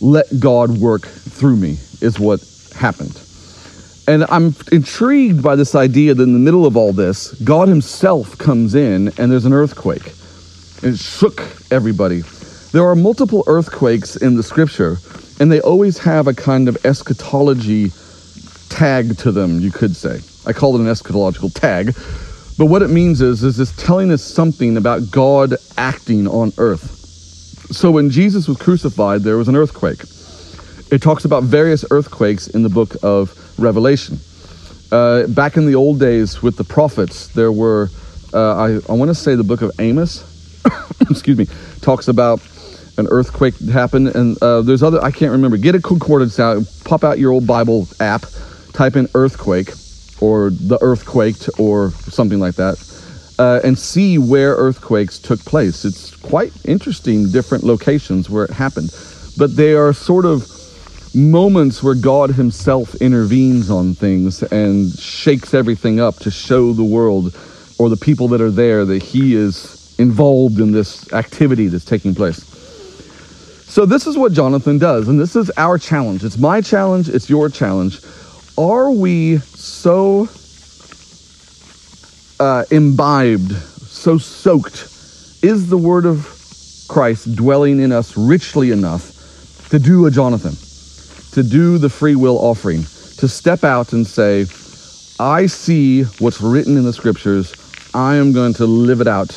let 0.00 0.26
God 0.40 0.70
work 0.70 1.02
through 1.02 1.56
me, 1.56 1.76
is 2.00 2.18
what 2.18 2.42
happened. 2.74 3.21
And 4.08 4.24
I'm 4.24 4.54
intrigued 4.72 5.42
by 5.42 5.54
this 5.54 5.74
idea 5.74 6.14
that 6.14 6.22
in 6.22 6.32
the 6.32 6.38
middle 6.38 6.66
of 6.66 6.76
all 6.76 6.92
this, 6.92 7.32
God 7.42 7.68
Himself 7.68 8.36
comes 8.36 8.74
in 8.74 9.08
and 9.18 9.30
there's 9.30 9.44
an 9.44 9.52
earthquake. 9.52 10.12
It 10.82 10.98
shook 10.98 11.40
everybody. 11.70 12.22
There 12.72 12.84
are 12.84 12.96
multiple 12.96 13.44
earthquakes 13.46 14.16
in 14.16 14.34
the 14.34 14.42
scripture, 14.42 14.96
and 15.38 15.52
they 15.52 15.60
always 15.60 15.98
have 15.98 16.26
a 16.26 16.34
kind 16.34 16.68
of 16.68 16.84
eschatology 16.84 17.92
tag 18.70 19.18
to 19.18 19.30
them, 19.30 19.60
you 19.60 19.70
could 19.70 19.94
say. 19.94 20.20
I 20.46 20.52
call 20.52 20.74
it 20.74 20.80
an 20.80 20.86
eschatological 20.86 21.54
tag. 21.54 21.94
But 22.58 22.66
what 22.66 22.82
it 22.82 22.90
means 22.90 23.20
is, 23.20 23.44
is 23.44 23.60
it's 23.60 23.76
telling 23.76 24.10
us 24.10 24.22
something 24.22 24.76
about 24.76 25.10
God 25.10 25.54
acting 25.76 26.26
on 26.26 26.52
earth. 26.58 26.98
So 27.72 27.90
when 27.90 28.10
Jesus 28.10 28.48
was 28.48 28.56
crucified, 28.56 29.22
there 29.22 29.36
was 29.36 29.48
an 29.48 29.56
earthquake. 29.56 30.02
It 30.90 31.00
talks 31.00 31.24
about 31.24 31.44
various 31.44 31.84
earthquakes 31.90 32.48
in 32.48 32.62
the 32.62 32.68
book 32.68 32.96
of 33.02 33.38
Revelation. 33.62 34.18
Uh, 34.90 35.26
back 35.28 35.56
in 35.56 35.66
the 35.66 35.74
old 35.74 35.98
days 35.98 36.42
with 36.42 36.56
the 36.56 36.64
prophets, 36.64 37.28
there 37.28 37.50
were, 37.50 37.88
uh, 38.34 38.56
I, 38.56 38.80
I 38.88 38.92
want 38.92 39.08
to 39.08 39.14
say 39.14 39.34
the 39.34 39.44
book 39.44 39.62
of 39.62 39.70
Amos, 39.78 40.22
excuse 41.10 41.38
me, 41.38 41.46
talks 41.80 42.08
about 42.08 42.40
an 42.98 43.06
earthquake 43.08 43.58
happened. 43.58 44.08
And 44.08 44.36
uh, 44.42 44.62
there's 44.62 44.82
other, 44.82 45.02
I 45.02 45.10
can't 45.10 45.32
remember. 45.32 45.56
Get 45.56 45.74
a 45.74 45.80
concordance 45.80 46.38
out, 46.38 46.62
pop 46.84 47.04
out 47.04 47.18
your 47.18 47.32
old 47.32 47.46
Bible 47.46 47.88
app, 48.00 48.24
type 48.72 48.96
in 48.96 49.08
earthquake 49.14 49.70
or 50.20 50.50
the 50.50 50.78
earthquaked 50.82 51.48
or 51.58 51.90
something 51.90 52.38
like 52.38 52.56
that. 52.56 52.76
Uh, 53.38 53.60
and 53.64 53.78
see 53.78 54.18
where 54.18 54.54
earthquakes 54.54 55.18
took 55.18 55.40
place. 55.40 55.84
It's 55.84 56.14
quite 56.14 56.52
interesting, 56.64 57.32
different 57.32 57.64
locations 57.64 58.28
where 58.28 58.44
it 58.44 58.50
happened. 58.50 58.94
But 59.36 59.56
they 59.56 59.72
are 59.72 59.92
sort 59.92 60.26
of 60.26 60.46
moments 61.14 61.82
where 61.82 61.94
God 61.94 62.30
Himself 62.30 62.94
intervenes 62.96 63.70
on 63.70 63.94
things 63.94 64.42
and 64.42 64.92
shakes 64.98 65.54
everything 65.54 66.00
up 66.00 66.16
to 66.20 66.30
show 66.30 66.72
the 66.72 66.84
world 66.84 67.36
or 67.78 67.88
the 67.88 67.96
people 67.96 68.28
that 68.28 68.40
are 68.40 68.50
there 68.50 68.84
that 68.84 69.02
He 69.02 69.34
is 69.34 69.94
involved 69.98 70.60
in 70.60 70.72
this 70.72 71.12
activity 71.12 71.68
that's 71.68 71.84
taking 71.84 72.14
place. 72.14 72.48
So, 73.66 73.86
this 73.86 74.06
is 74.06 74.18
what 74.18 74.32
Jonathan 74.32 74.78
does, 74.78 75.08
and 75.08 75.18
this 75.18 75.34
is 75.34 75.50
our 75.56 75.78
challenge. 75.78 76.24
It's 76.24 76.36
my 76.36 76.60
challenge, 76.60 77.08
it's 77.08 77.30
your 77.30 77.48
challenge. 77.48 78.00
Are 78.58 78.90
we 78.90 79.38
so 79.38 80.28
uh, 82.38 82.64
imbibed, 82.70 83.52
so 83.52 84.18
soaked? 84.18 84.88
Is 85.42 85.70
the 85.70 85.78
Word 85.78 86.04
of 86.04 86.28
Christ 86.88 87.34
dwelling 87.34 87.80
in 87.80 87.92
us 87.92 88.16
richly 88.16 88.70
enough 88.70 89.68
to 89.70 89.78
do 89.78 90.04
a 90.04 90.10
Jonathan? 90.10 90.54
To 91.32 91.42
do 91.42 91.78
the 91.78 91.88
free 91.88 92.14
will 92.14 92.38
offering, 92.38 92.82
to 93.18 93.28
step 93.28 93.64
out 93.64 93.92
and 93.92 94.06
say, 94.06 94.46
I 95.18 95.46
see 95.46 96.04
what's 96.18 96.40
written 96.40 96.76
in 96.76 96.84
the 96.84 96.92
scriptures. 96.92 97.54
I 97.94 98.16
am 98.16 98.32
going 98.32 98.54
to 98.54 98.66
live 98.66 99.00
it 99.00 99.08
out 99.08 99.30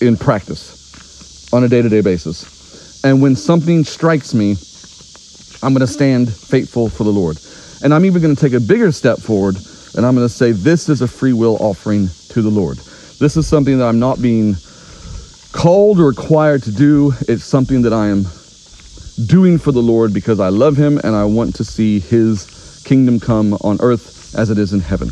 in 0.00 0.16
practice 0.16 1.52
on 1.52 1.64
a 1.64 1.68
day 1.68 1.82
to 1.82 1.88
day 1.88 2.00
basis. 2.00 3.04
And 3.04 3.22
when 3.22 3.36
something 3.36 3.84
strikes 3.84 4.34
me, 4.34 4.56
I'm 5.62 5.72
going 5.72 5.86
to 5.86 5.92
stand 5.92 6.32
faithful 6.32 6.88
for 6.88 7.04
the 7.04 7.12
Lord. 7.12 7.38
And 7.82 7.94
I'm 7.94 8.04
even 8.04 8.22
going 8.22 8.34
to 8.34 8.40
take 8.40 8.54
a 8.54 8.60
bigger 8.60 8.90
step 8.92 9.18
forward 9.18 9.56
and 9.96 10.04
I'm 10.06 10.14
going 10.14 10.26
to 10.26 10.32
say, 10.32 10.52
This 10.52 10.88
is 10.88 11.00
a 11.00 11.08
free 11.08 11.32
will 11.32 11.56
offering 11.60 12.08
to 12.30 12.42
the 12.42 12.50
Lord. 12.50 12.78
This 13.18 13.36
is 13.36 13.46
something 13.46 13.78
that 13.78 13.84
I'm 13.86 13.98
not 13.98 14.20
being 14.20 14.56
called 15.52 15.98
or 15.98 16.08
required 16.08 16.62
to 16.64 16.72
do. 16.72 17.12
It's 17.22 17.44
something 17.44 17.82
that 17.82 17.92
I 17.92 18.08
am 18.08 18.24
doing 19.26 19.58
for 19.58 19.72
the 19.72 19.82
Lord 19.82 20.14
because 20.14 20.40
I 20.40 20.48
love 20.48 20.76
him 20.76 20.98
and 20.98 21.14
I 21.14 21.24
want 21.24 21.56
to 21.56 21.64
see 21.64 21.98
his 21.98 22.82
kingdom 22.84 23.18
come 23.18 23.54
on 23.54 23.78
earth 23.80 24.34
as 24.36 24.50
it 24.50 24.58
is 24.58 24.72
in 24.72 24.80
heaven. 24.80 25.08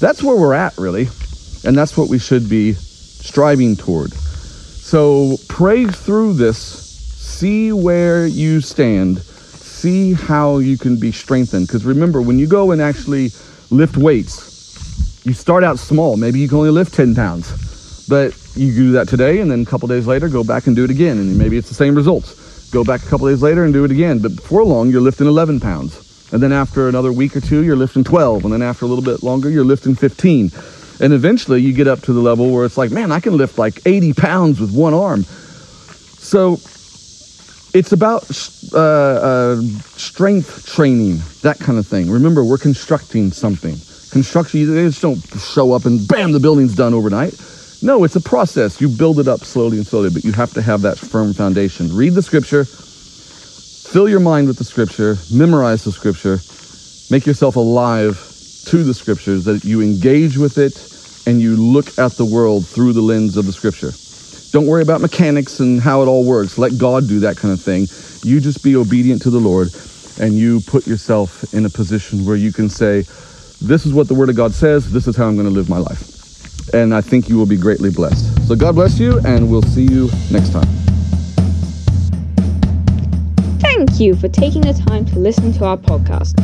That's 0.00 0.22
where 0.22 0.36
we're 0.36 0.54
at, 0.54 0.76
really. 0.76 1.08
And 1.64 1.76
that's 1.76 1.96
what 1.96 2.08
we 2.08 2.18
should 2.18 2.48
be 2.48 2.74
striving 2.74 3.76
toward. 3.76 4.12
So 4.12 5.36
pray 5.48 5.86
through 5.86 6.34
this, 6.34 6.58
see 6.58 7.72
where 7.72 8.26
you 8.26 8.60
stand, 8.60 9.18
see 9.18 10.12
how 10.12 10.58
you 10.58 10.76
can 10.76 10.98
be 10.98 11.12
strengthened. 11.12 11.66
Because 11.66 11.84
remember, 11.84 12.20
when 12.20 12.38
you 12.38 12.46
go 12.46 12.72
and 12.72 12.82
actually 12.82 13.30
lift 13.70 13.96
weights, 13.96 14.52
you 15.24 15.32
start 15.32 15.64
out 15.64 15.78
small. 15.78 16.16
Maybe 16.16 16.38
you 16.40 16.48
can 16.48 16.58
only 16.58 16.70
lift 16.70 16.92
10 16.94 17.14
pounds. 17.14 18.06
But 18.08 18.36
you 18.54 18.74
do 18.74 18.92
that 18.92 19.08
today, 19.08 19.40
and 19.40 19.50
then 19.50 19.62
a 19.62 19.64
couple 19.64 19.88
days 19.88 20.06
later, 20.06 20.28
go 20.28 20.44
back 20.44 20.66
and 20.66 20.76
do 20.76 20.84
it 20.84 20.90
again. 20.90 21.16
And 21.18 21.38
maybe 21.38 21.56
it's 21.56 21.68
the 21.68 21.74
same 21.74 21.94
results 21.94 22.43
Go 22.74 22.82
back 22.82 23.04
a 23.04 23.06
couple 23.06 23.28
days 23.28 23.40
later 23.40 23.62
and 23.62 23.72
do 23.72 23.84
it 23.84 23.92
again. 23.92 24.18
But 24.18 24.34
before 24.34 24.64
long, 24.64 24.90
you're 24.90 25.00
lifting 25.00 25.28
11 25.28 25.60
pounds. 25.60 26.32
And 26.32 26.42
then 26.42 26.50
after 26.50 26.88
another 26.88 27.12
week 27.12 27.36
or 27.36 27.40
two, 27.40 27.62
you're 27.62 27.76
lifting 27.76 28.02
12. 28.02 28.42
And 28.42 28.52
then 28.52 28.62
after 28.62 28.84
a 28.84 28.88
little 28.88 29.04
bit 29.04 29.22
longer, 29.22 29.48
you're 29.48 29.62
lifting 29.62 29.94
15. 29.94 30.50
And 31.00 31.12
eventually 31.12 31.62
you 31.62 31.72
get 31.72 31.86
up 31.86 32.00
to 32.00 32.12
the 32.12 32.18
level 32.18 32.50
where 32.50 32.64
it's 32.64 32.76
like, 32.76 32.90
man, 32.90 33.12
I 33.12 33.20
can 33.20 33.36
lift 33.36 33.58
like 33.58 33.86
80 33.86 34.14
pounds 34.14 34.60
with 34.60 34.74
one 34.74 34.92
arm. 34.92 35.22
So 35.22 36.54
it's 37.74 37.92
about 37.92 38.24
uh, 38.72 38.76
uh, 38.76 39.60
strength 39.94 40.66
training, 40.66 41.18
that 41.42 41.60
kind 41.60 41.78
of 41.78 41.86
thing. 41.86 42.10
Remember, 42.10 42.42
we're 42.42 42.58
constructing 42.58 43.30
something. 43.30 43.76
Construction, 44.10 44.58
you 44.58 44.88
just 44.88 45.00
don't 45.00 45.20
show 45.38 45.70
up 45.70 45.84
and 45.84 46.08
bam, 46.08 46.32
the 46.32 46.40
building's 46.40 46.74
done 46.74 46.92
overnight. 46.92 47.34
No, 47.84 48.02
it's 48.02 48.16
a 48.16 48.20
process. 48.20 48.80
You 48.80 48.88
build 48.88 49.20
it 49.20 49.28
up 49.28 49.40
slowly 49.44 49.76
and 49.76 49.86
slowly, 49.86 50.08
but 50.08 50.24
you 50.24 50.32
have 50.32 50.54
to 50.54 50.62
have 50.62 50.80
that 50.82 50.98
firm 50.98 51.34
foundation. 51.34 51.94
Read 51.94 52.14
the 52.14 52.22
scripture, 52.22 52.64
fill 52.64 54.08
your 54.08 54.20
mind 54.20 54.48
with 54.48 54.56
the 54.56 54.64
scripture, 54.64 55.18
memorize 55.30 55.84
the 55.84 55.92
scripture, 55.92 56.40
make 57.10 57.26
yourself 57.26 57.56
alive 57.56 58.16
to 58.68 58.84
the 58.84 58.94
scriptures, 58.94 59.44
that 59.44 59.64
you 59.64 59.82
engage 59.82 60.38
with 60.38 60.56
it 60.56 60.80
and 61.28 61.42
you 61.42 61.56
look 61.56 61.98
at 61.98 62.12
the 62.12 62.24
world 62.24 62.66
through 62.66 62.94
the 62.94 63.02
lens 63.02 63.36
of 63.36 63.44
the 63.44 63.52
scripture. 63.52 63.92
Don't 64.52 64.66
worry 64.66 64.80
about 64.80 65.02
mechanics 65.02 65.60
and 65.60 65.78
how 65.78 66.00
it 66.00 66.06
all 66.06 66.24
works. 66.24 66.56
Let 66.56 66.78
God 66.78 67.06
do 67.06 67.20
that 67.20 67.36
kind 67.36 67.52
of 67.52 67.60
thing. 67.60 67.86
You 68.22 68.40
just 68.40 68.64
be 68.64 68.76
obedient 68.76 69.20
to 69.22 69.30
the 69.30 69.40
Lord 69.40 69.68
and 70.18 70.32
you 70.32 70.60
put 70.60 70.86
yourself 70.86 71.52
in 71.52 71.66
a 71.66 71.70
position 71.70 72.24
where 72.24 72.36
you 72.36 72.50
can 72.50 72.70
say, 72.70 73.02
This 73.60 73.84
is 73.84 73.92
what 73.92 74.08
the 74.08 74.14
Word 74.14 74.30
of 74.30 74.36
God 74.36 74.54
says, 74.54 74.90
this 74.90 75.06
is 75.06 75.18
how 75.18 75.26
I'm 75.26 75.36
going 75.36 75.48
to 75.48 75.52
live 75.52 75.68
my 75.68 75.76
life 75.76 76.13
and 76.72 76.94
I 76.94 77.00
think 77.00 77.28
you 77.28 77.36
will 77.36 77.46
be 77.46 77.56
greatly 77.56 77.90
blessed. 77.90 78.48
So 78.48 78.56
God 78.56 78.74
bless 78.74 78.98
you, 78.98 79.20
and 79.24 79.50
we'll 79.50 79.62
see 79.62 79.84
you 79.84 80.08
next 80.30 80.52
time. 80.52 80.68
Thank 83.60 84.00
you 84.00 84.14
for 84.14 84.28
taking 84.28 84.62
the 84.62 84.72
time 84.86 85.04
to 85.06 85.18
listen 85.18 85.52
to 85.54 85.64
our 85.64 85.76
podcast. 85.76 86.34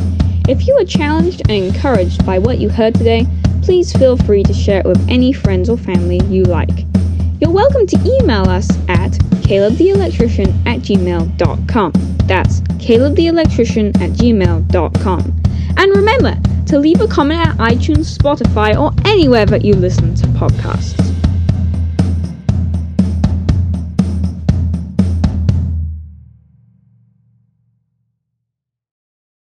If 0.49 0.67
you 0.67 0.75
were 0.75 0.85
challenged 0.85 1.41
and 1.41 1.65
encouraged 1.65 2.25
by 2.25 2.39
what 2.39 2.59
you 2.59 2.69
heard 2.69 2.93
today, 2.95 3.25
please 3.61 3.93
feel 3.93 4.17
free 4.17 4.43
to 4.43 4.53
share 4.53 4.79
it 4.79 4.85
with 4.85 4.99
any 5.09 5.31
friends 5.31 5.69
or 5.69 5.77
family 5.77 6.19
you 6.25 6.43
like. 6.43 6.85
You're 7.39 7.51
welcome 7.51 7.87
to 7.87 7.97
email 8.19 8.49
us 8.49 8.69
at 8.87 9.11
calebtheelectrician 9.43 10.67
at 10.67 10.81
gmail.com. 10.81 11.91
That's 12.25 12.61
calebtheelectrician 12.61 14.01
at 14.01 14.11
gmail.com. 14.11 15.41
And 15.77 15.95
remember, 15.95 16.37
to 16.67 16.79
leave 16.79 17.01
a 17.01 17.07
comment 17.07 17.47
at 17.47 17.57
iTunes, 17.57 18.17
Spotify, 18.17 18.79
or 18.79 18.93
anywhere 19.05 19.45
that 19.45 19.63
you 19.63 19.73
listen 19.73 20.15
to 20.15 20.27
podcasts. 20.27 21.20